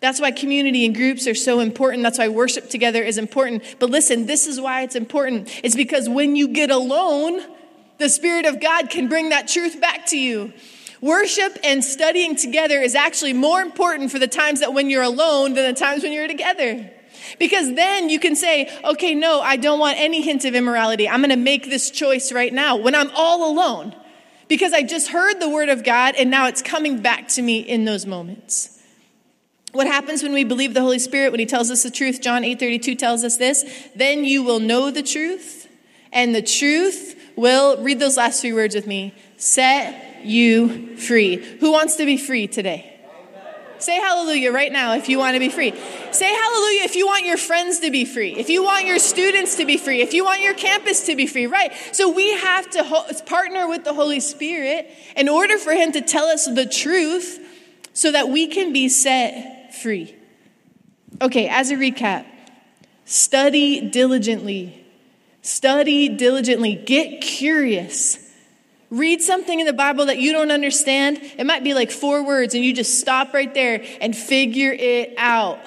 That's 0.00 0.20
why 0.20 0.30
community 0.30 0.84
and 0.84 0.94
groups 0.94 1.26
are 1.26 1.34
so 1.34 1.60
important. 1.60 2.02
That's 2.02 2.18
why 2.18 2.28
worship 2.28 2.68
together 2.68 3.02
is 3.02 3.18
important. 3.18 3.64
But 3.78 3.90
listen, 3.90 4.26
this 4.26 4.46
is 4.46 4.60
why 4.60 4.82
it's 4.82 4.94
important. 4.94 5.48
It's 5.64 5.74
because 5.74 6.08
when 6.08 6.36
you 6.36 6.48
get 6.48 6.70
alone, 6.70 7.40
the 7.98 8.10
Spirit 8.10 8.44
of 8.44 8.60
God 8.60 8.90
can 8.90 9.08
bring 9.08 9.30
that 9.30 9.48
truth 9.48 9.80
back 9.80 10.06
to 10.06 10.18
you. 10.18 10.52
Worship 11.00 11.56
and 11.64 11.82
studying 11.82 12.36
together 12.36 12.80
is 12.80 12.94
actually 12.94 13.32
more 13.32 13.60
important 13.60 14.12
for 14.12 14.18
the 14.18 14.28
times 14.28 14.60
that 14.60 14.74
when 14.74 14.90
you're 14.90 15.02
alone 15.02 15.54
than 15.54 15.72
the 15.72 15.78
times 15.78 16.02
when 16.02 16.12
you're 16.12 16.28
together. 16.28 16.90
Because 17.38 17.74
then 17.74 18.08
you 18.08 18.18
can 18.18 18.36
say, 18.36 18.70
okay, 18.84 19.14
no, 19.14 19.40
I 19.40 19.56
don't 19.56 19.78
want 19.78 19.98
any 19.98 20.22
hint 20.22 20.44
of 20.44 20.54
immorality. 20.54 21.08
I'm 21.08 21.20
going 21.20 21.30
to 21.30 21.36
make 21.36 21.70
this 21.70 21.90
choice 21.90 22.32
right 22.32 22.52
now 22.52 22.76
when 22.76 22.94
I'm 22.94 23.10
all 23.14 23.50
alone. 23.50 23.94
Because 24.48 24.72
I 24.72 24.82
just 24.82 25.08
heard 25.08 25.40
the 25.40 25.48
word 25.48 25.68
of 25.68 25.84
God 25.84 26.14
and 26.16 26.30
now 26.30 26.46
it's 26.46 26.62
coming 26.62 27.00
back 27.00 27.28
to 27.28 27.42
me 27.42 27.60
in 27.60 27.84
those 27.84 28.06
moments. 28.06 28.82
What 29.72 29.86
happens 29.86 30.22
when 30.22 30.32
we 30.32 30.44
believe 30.44 30.72
the 30.72 30.80
Holy 30.80 30.98
Spirit 30.98 31.30
when 31.30 31.40
he 31.40 31.46
tells 31.46 31.70
us 31.70 31.82
the 31.82 31.90
truth? 31.90 32.22
John 32.22 32.42
8:32 32.42 32.98
tells 32.98 33.22
us 33.22 33.36
this, 33.36 33.64
then 33.94 34.24
you 34.24 34.42
will 34.42 34.60
know 34.60 34.90
the 34.90 35.02
truth 35.02 35.68
and 36.12 36.34
the 36.34 36.42
truth 36.42 37.14
will 37.36 37.82
read 37.82 38.00
those 38.00 38.16
last 38.16 38.40
three 38.40 38.52
words 38.52 38.74
with 38.74 38.86
me, 38.86 39.14
set 39.36 40.24
you 40.24 40.96
free. 40.96 41.36
Who 41.60 41.70
wants 41.70 41.96
to 41.96 42.06
be 42.06 42.16
free 42.16 42.46
today? 42.46 42.97
Say 43.78 43.96
hallelujah 44.00 44.50
right 44.52 44.72
now 44.72 44.94
if 44.94 45.08
you 45.08 45.18
want 45.18 45.34
to 45.34 45.40
be 45.40 45.48
free. 45.48 45.72
Say 46.10 46.34
hallelujah 46.34 46.82
if 46.82 46.96
you 46.96 47.06
want 47.06 47.24
your 47.24 47.36
friends 47.36 47.80
to 47.80 47.90
be 47.90 48.04
free, 48.04 48.34
if 48.36 48.48
you 48.48 48.64
want 48.64 48.86
your 48.86 48.98
students 48.98 49.56
to 49.56 49.66
be 49.66 49.76
free, 49.76 50.02
if 50.02 50.12
you 50.12 50.24
want 50.24 50.40
your 50.42 50.54
campus 50.54 51.06
to 51.06 51.16
be 51.16 51.26
free, 51.26 51.46
right? 51.46 51.72
So 51.92 52.10
we 52.10 52.32
have 52.32 52.68
to 52.70 52.82
ho- 52.82 53.06
partner 53.26 53.68
with 53.68 53.84
the 53.84 53.94
Holy 53.94 54.20
Spirit 54.20 54.90
in 55.16 55.28
order 55.28 55.58
for 55.58 55.72
Him 55.72 55.92
to 55.92 56.00
tell 56.00 56.26
us 56.26 56.46
the 56.46 56.66
truth 56.66 57.38
so 57.92 58.12
that 58.12 58.28
we 58.28 58.46
can 58.46 58.72
be 58.72 58.88
set 58.88 59.74
free. 59.74 60.14
Okay, 61.20 61.48
as 61.48 61.70
a 61.70 61.76
recap, 61.76 62.26
study 63.04 63.88
diligently. 63.90 64.84
Study 65.42 66.08
diligently. 66.08 66.74
Get 66.74 67.20
curious. 67.20 68.27
Read 68.90 69.20
something 69.20 69.60
in 69.60 69.66
the 69.66 69.72
Bible 69.74 70.06
that 70.06 70.18
you 70.18 70.32
don't 70.32 70.50
understand. 70.50 71.20
It 71.36 71.44
might 71.44 71.62
be 71.62 71.74
like 71.74 71.90
four 71.90 72.24
words, 72.24 72.54
and 72.54 72.64
you 72.64 72.72
just 72.72 72.98
stop 72.98 73.34
right 73.34 73.52
there 73.52 73.84
and 74.00 74.16
figure 74.16 74.72
it 74.72 75.14
out. 75.18 75.60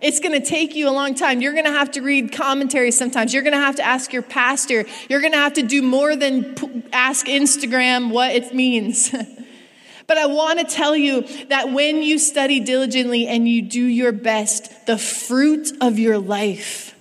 It's 0.00 0.20
going 0.20 0.40
to 0.40 0.46
take 0.46 0.76
you 0.76 0.88
a 0.88 0.92
long 0.92 1.14
time. 1.14 1.40
You're 1.40 1.54
going 1.54 1.64
to 1.64 1.72
have 1.72 1.92
to 1.92 2.02
read 2.02 2.32
commentaries 2.32 2.96
sometimes. 2.96 3.34
You're 3.34 3.42
going 3.42 3.54
to 3.54 3.58
have 3.58 3.76
to 3.76 3.82
ask 3.82 4.12
your 4.12 4.22
pastor. 4.22 4.84
You're 5.08 5.20
going 5.20 5.32
to 5.32 5.38
have 5.38 5.54
to 5.54 5.62
do 5.62 5.82
more 5.82 6.14
than 6.14 6.84
ask 6.92 7.26
Instagram 7.26 8.10
what 8.10 8.30
it 8.32 8.54
means. 8.54 9.10
but 10.06 10.18
I 10.18 10.26
want 10.26 10.60
to 10.60 10.64
tell 10.64 10.94
you 10.94 11.22
that 11.46 11.72
when 11.72 12.02
you 12.02 12.18
study 12.18 12.60
diligently 12.60 13.26
and 13.26 13.48
you 13.48 13.62
do 13.62 13.82
your 13.82 14.12
best, 14.12 14.86
the 14.86 14.98
fruit 14.98 15.72
of 15.80 15.98
your 15.98 16.18
life 16.18 16.94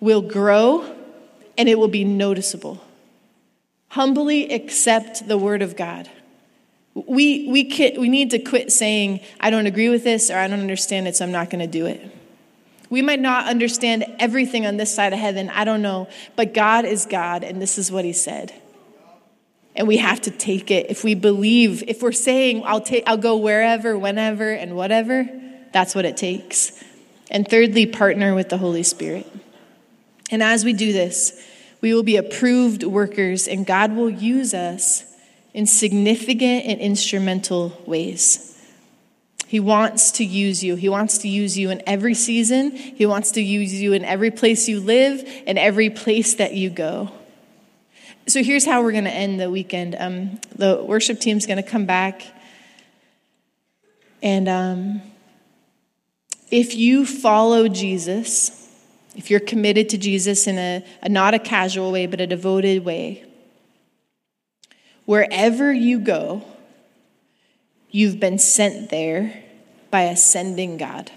will 0.00 0.22
grow 0.22 0.94
and 1.56 1.68
it 1.70 1.78
will 1.78 1.88
be 1.88 2.04
noticeable. 2.04 2.82
Humbly 3.96 4.52
accept 4.52 5.26
the 5.26 5.38
word 5.38 5.62
of 5.62 5.74
God. 5.74 6.10
We, 6.92 7.48
we, 7.48 7.64
can, 7.64 7.98
we 7.98 8.10
need 8.10 8.30
to 8.32 8.38
quit 8.38 8.70
saying, 8.70 9.20
I 9.40 9.48
don't 9.48 9.64
agree 9.64 9.88
with 9.88 10.04
this 10.04 10.30
or 10.30 10.36
I 10.36 10.48
don't 10.48 10.60
understand 10.60 11.08
it, 11.08 11.16
so 11.16 11.24
I'm 11.24 11.32
not 11.32 11.48
going 11.48 11.60
to 11.60 11.66
do 11.66 11.86
it. 11.86 12.02
We 12.90 13.00
might 13.00 13.20
not 13.20 13.46
understand 13.46 14.04
everything 14.18 14.66
on 14.66 14.76
this 14.76 14.94
side 14.94 15.14
of 15.14 15.18
heaven, 15.18 15.48
I 15.48 15.64
don't 15.64 15.80
know, 15.80 16.10
but 16.36 16.52
God 16.52 16.84
is 16.84 17.06
God, 17.06 17.42
and 17.42 17.60
this 17.62 17.78
is 17.78 17.90
what 17.90 18.04
He 18.04 18.12
said. 18.12 18.52
And 19.74 19.88
we 19.88 19.96
have 19.96 20.20
to 20.20 20.30
take 20.30 20.70
it. 20.70 20.90
If 20.90 21.02
we 21.02 21.14
believe, 21.14 21.82
if 21.88 22.02
we're 22.02 22.12
saying, 22.12 22.64
I'll, 22.66 22.82
take, 22.82 23.04
I'll 23.06 23.16
go 23.16 23.38
wherever, 23.38 23.96
whenever, 23.96 24.50
and 24.50 24.76
whatever, 24.76 25.26
that's 25.72 25.94
what 25.94 26.04
it 26.04 26.18
takes. 26.18 26.84
And 27.30 27.48
thirdly, 27.48 27.86
partner 27.86 28.34
with 28.34 28.50
the 28.50 28.58
Holy 28.58 28.82
Spirit. 28.82 29.26
And 30.30 30.42
as 30.42 30.66
we 30.66 30.74
do 30.74 30.92
this, 30.92 31.42
we 31.86 31.94
will 31.94 32.02
be 32.02 32.16
approved 32.16 32.82
workers, 32.82 33.46
and 33.46 33.64
God 33.64 33.94
will 33.94 34.10
use 34.10 34.54
us 34.54 35.04
in 35.54 35.66
significant 35.68 36.66
and 36.66 36.80
instrumental 36.80 37.80
ways. 37.86 38.60
He 39.46 39.60
wants 39.60 40.10
to 40.10 40.24
use 40.24 40.64
you. 40.64 40.74
He 40.74 40.88
wants 40.88 41.18
to 41.18 41.28
use 41.28 41.56
you 41.56 41.70
in 41.70 41.80
every 41.86 42.14
season. 42.14 42.72
He 42.72 43.06
wants 43.06 43.30
to 43.30 43.40
use 43.40 43.72
you 43.72 43.92
in 43.92 44.04
every 44.04 44.32
place 44.32 44.68
you 44.68 44.80
live 44.80 45.22
and 45.46 45.60
every 45.60 45.88
place 45.88 46.34
that 46.34 46.54
you 46.54 46.70
go. 46.70 47.12
So 48.26 48.42
here's 48.42 48.64
how 48.64 48.82
we're 48.82 48.90
going 48.90 49.04
to 49.04 49.14
end 49.14 49.40
the 49.40 49.48
weekend. 49.48 49.94
Um, 49.96 50.40
the 50.56 50.82
worship 50.82 51.20
team's 51.20 51.46
going 51.46 51.62
to 51.62 51.70
come 51.70 51.86
back. 51.86 52.22
And 54.24 54.48
um, 54.48 55.02
if 56.50 56.74
you 56.74 57.06
follow 57.06 57.68
Jesus, 57.68 58.65
if 59.16 59.30
you're 59.30 59.40
committed 59.40 59.88
to 59.88 59.98
Jesus 59.98 60.46
in 60.46 60.58
a, 60.58 60.84
a 61.02 61.08
not 61.08 61.32
a 61.34 61.38
casual 61.38 61.90
way, 61.90 62.06
but 62.06 62.20
a 62.20 62.26
devoted 62.26 62.84
way, 62.84 63.24
wherever 65.06 65.72
you 65.72 65.98
go, 65.98 66.44
you've 67.90 68.20
been 68.20 68.38
sent 68.38 68.90
there 68.90 69.42
by 69.90 70.02
a 70.02 70.16
sending 70.16 70.76
God. 70.76 71.10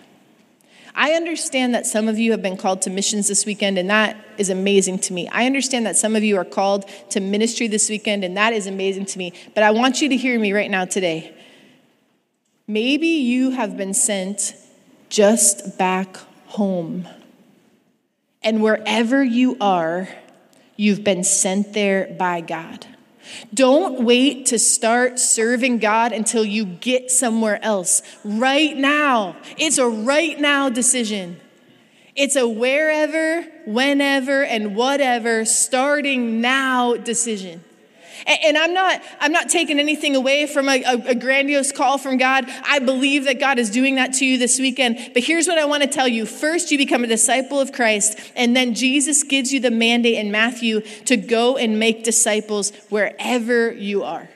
I 0.96 1.12
understand 1.12 1.76
that 1.76 1.86
some 1.86 2.08
of 2.08 2.18
you 2.18 2.32
have 2.32 2.42
been 2.42 2.58
called 2.58 2.82
to 2.84 2.90
missions 2.90 3.28
this 3.28 3.46
weekend, 3.46 3.78
and 3.78 3.90
that 3.90 4.18
is 4.38 4.50
amazing 4.50 5.00
to 5.00 5.14
me. 5.14 5.28
I 5.30 5.46
understand 5.46 5.86
that 5.86 5.98
some 5.98 6.16
of 6.16 6.24
you 6.24 6.38
are 6.38 6.46
called 6.46 6.90
to 7.12 7.20
ministry 7.20 7.68
this 7.68 7.90
weekend, 7.90 8.24
and 8.24 8.36
that 8.38 8.54
is 8.54 8.66
amazing 8.66 9.06
to 9.08 9.18
me. 9.18 9.34
But 9.54 9.64
I 9.64 9.72
want 9.72 10.02
you 10.02 10.10
to 10.10 10.18
hear 10.18 10.40
me 10.40 10.54
right 10.54 10.72
now 10.72 10.86
today. 10.86 11.34
Maybe 12.66 13.08
you 13.08 13.52
have 13.52 13.76
been 13.76 13.94
sent 13.94 14.56
just 15.10 15.78
back 15.78 16.18
home. 16.48 17.08
And 18.41 18.62
wherever 18.63 19.23
you 19.23 19.58
are, 19.60 20.08
you've 20.75 21.04
been 21.04 21.23
sent 21.23 21.73
there 21.73 22.15
by 22.17 22.41
God. 22.41 22.86
Don't 23.54 24.04
wait 24.04 24.47
to 24.47 24.60
start 24.60 25.19
serving 25.19 25.80
God 25.80 26.13
until 26.13 26.43
you 26.43 26.65
get 26.65 27.12
somewhere 27.12 27.63
else. 27.63 28.02
Right 28.23 28.75
now. 28.75 29.36
It's 29.58 29.78
a 29.78 29.88
right 29.88 30.39
now 30.39 30.69
decision. 30.69 31.39
It's 32.15 32.36
a 32.36 32.47
wherever, 32.47 33.43
whenever, 33.65 34.43
and 34.43 34.75
whatever 34.75 35.45
starting 35.45 36.41
now 36.41 36.95
decision. 36.95 37.63
And, 38.27 38.58
I'm 38.58 38.73
not, 38.73 39.01
I'm 39.19 39.32
not 39.32 39.49
taking 39.49 39.79
anything 39.79 40.15
away 40.15 40.45
from 40.45 40.69
a, 40.69 40.84
a, 40.84 40.93
a 41.10 41.15
grandiose 41.15 41.71
call 41.71 41.97
from 41.97 42.17
God. 42.17 42.45
I 42.63 42.79
believe 42.79 43.25
that 43.25 43.39
God 43.39 43.60
is 43.60 43.69
doing 43.69 43.95
that 43.95 44.13
to 44.15 44.25
you 44.25 44.38
this 44.38 44.60
weekend. 44.60 45.12
But 45.13 45.23
here's 45.23 45.47
what 45.47 45.58
I 45.58 45.65
want 45.65 45.84
to 45.84 45.89
tell 45.89 46.08
you. 46.08 46.25
First, 46.25 46.71
you 46.71 46.77
become 46.77 47.03
a 47.03 47.08
disciple 47.08 47.60
of 47.60 47.71
Christ, 47.71 48.19
and 48.36 48.55
then 48.55 48.73
Jesus 48.73 49.23
gives 49.23 49.53
you 49.53 49.60
the 49.60 49.71
mandate 49.71 50.15
in 50.15 50.32
Matthew 50.32 50.82
to 51.05 51.17
go 51.17 51.58
and 51.58 51.79
make 51.79 52.03
disciples 52.03 52.71
wherever 52.89 53.71
you 53.71 54.03
are. 54.03 54.29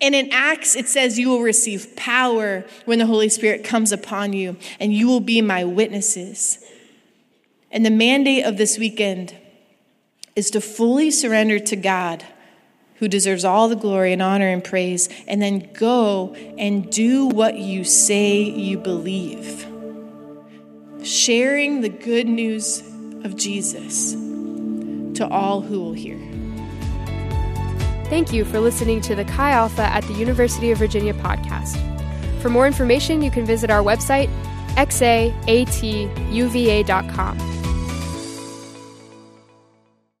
And 0.00 0.16
in 0.16 0.30
Acts, 0.32 0.74
it 0.74 0.88
says 0.88 1.16
you 1.16 1.28
will 1.28 1.42
receive 1.42 1.94
power 1.94 2.64
when 2.86 2.98
the 2.98 3.06
Holy 3.06 3.28
Spirit 3.28 3.62
comes 3.62 3.92
upon 3.92 4.32
you, 4.32 4.56
and 4.80 4.92
you 4.92 5.06
will 5.06 5.20
be 5.20 5.40
my 5.40 5.64
witnesses. 5.64 6.58
And 7.70 7.86
the 7.86 7.90
mandate 7.90 8.44
of 8.44 8.56
this 8.56 8.78
weekend 8.78 9.36
is 10.34 10.50
to 10.50 10.60
fully 10.60 11.10
surrender 11.10 11.60
to 11.60 11.76
God 11.76 12.24
who 13.02 13.08
deserves 13.08 13.44
all 13.44 13.66
the 13.66 13.74
glory 13.74 14.12
and 14.12 14.22
honor 14.22 14.46
and 14.46 14.62
praise, 14.62 15.08
and 15.26 15.42
then 15.42 15.68
go 15.72 16.32
and 16.56 16.88
do 16.88 17.26
what 17.26 17.58
you 17.58 17.82
say 17.82 18.40
you 18.40 18.78
believe. 18.78 19.66
Sharing 21.02 21.80
the 21.80 21.88
good 21.88 22.28
news 22.28 22.80
of 23.24 23.34
Jesus 23.34 24.12
to 25.14 25.26
all 25.28 25.62
who 25.62 25.80
will 25.80 25.94
hear. 25.94 26.16
Thank 28.04 28.32
you 28.32 28.44
for 28.44 28.60
listening 28.60 29.00
to 29.00 29.16
the 29.16 29.24
Chi 29.24 29.50
Alpha 29.50 29.82
at 29.82 30.04
the 30.04 30.14
University 30.14 30.70
of 30.70 30.78
Virginia 30.78 31.14
podcast. 31.14 31.76
For 32.40 32.50
more 32.50 32.68
information, 32.68 33.20
you 33.20 33.32
can 33.32 33.44
visit 33.44 33.68
our 33.68 33.82
website, 33.82 34.30
xaatuva.com. 34.76 37.61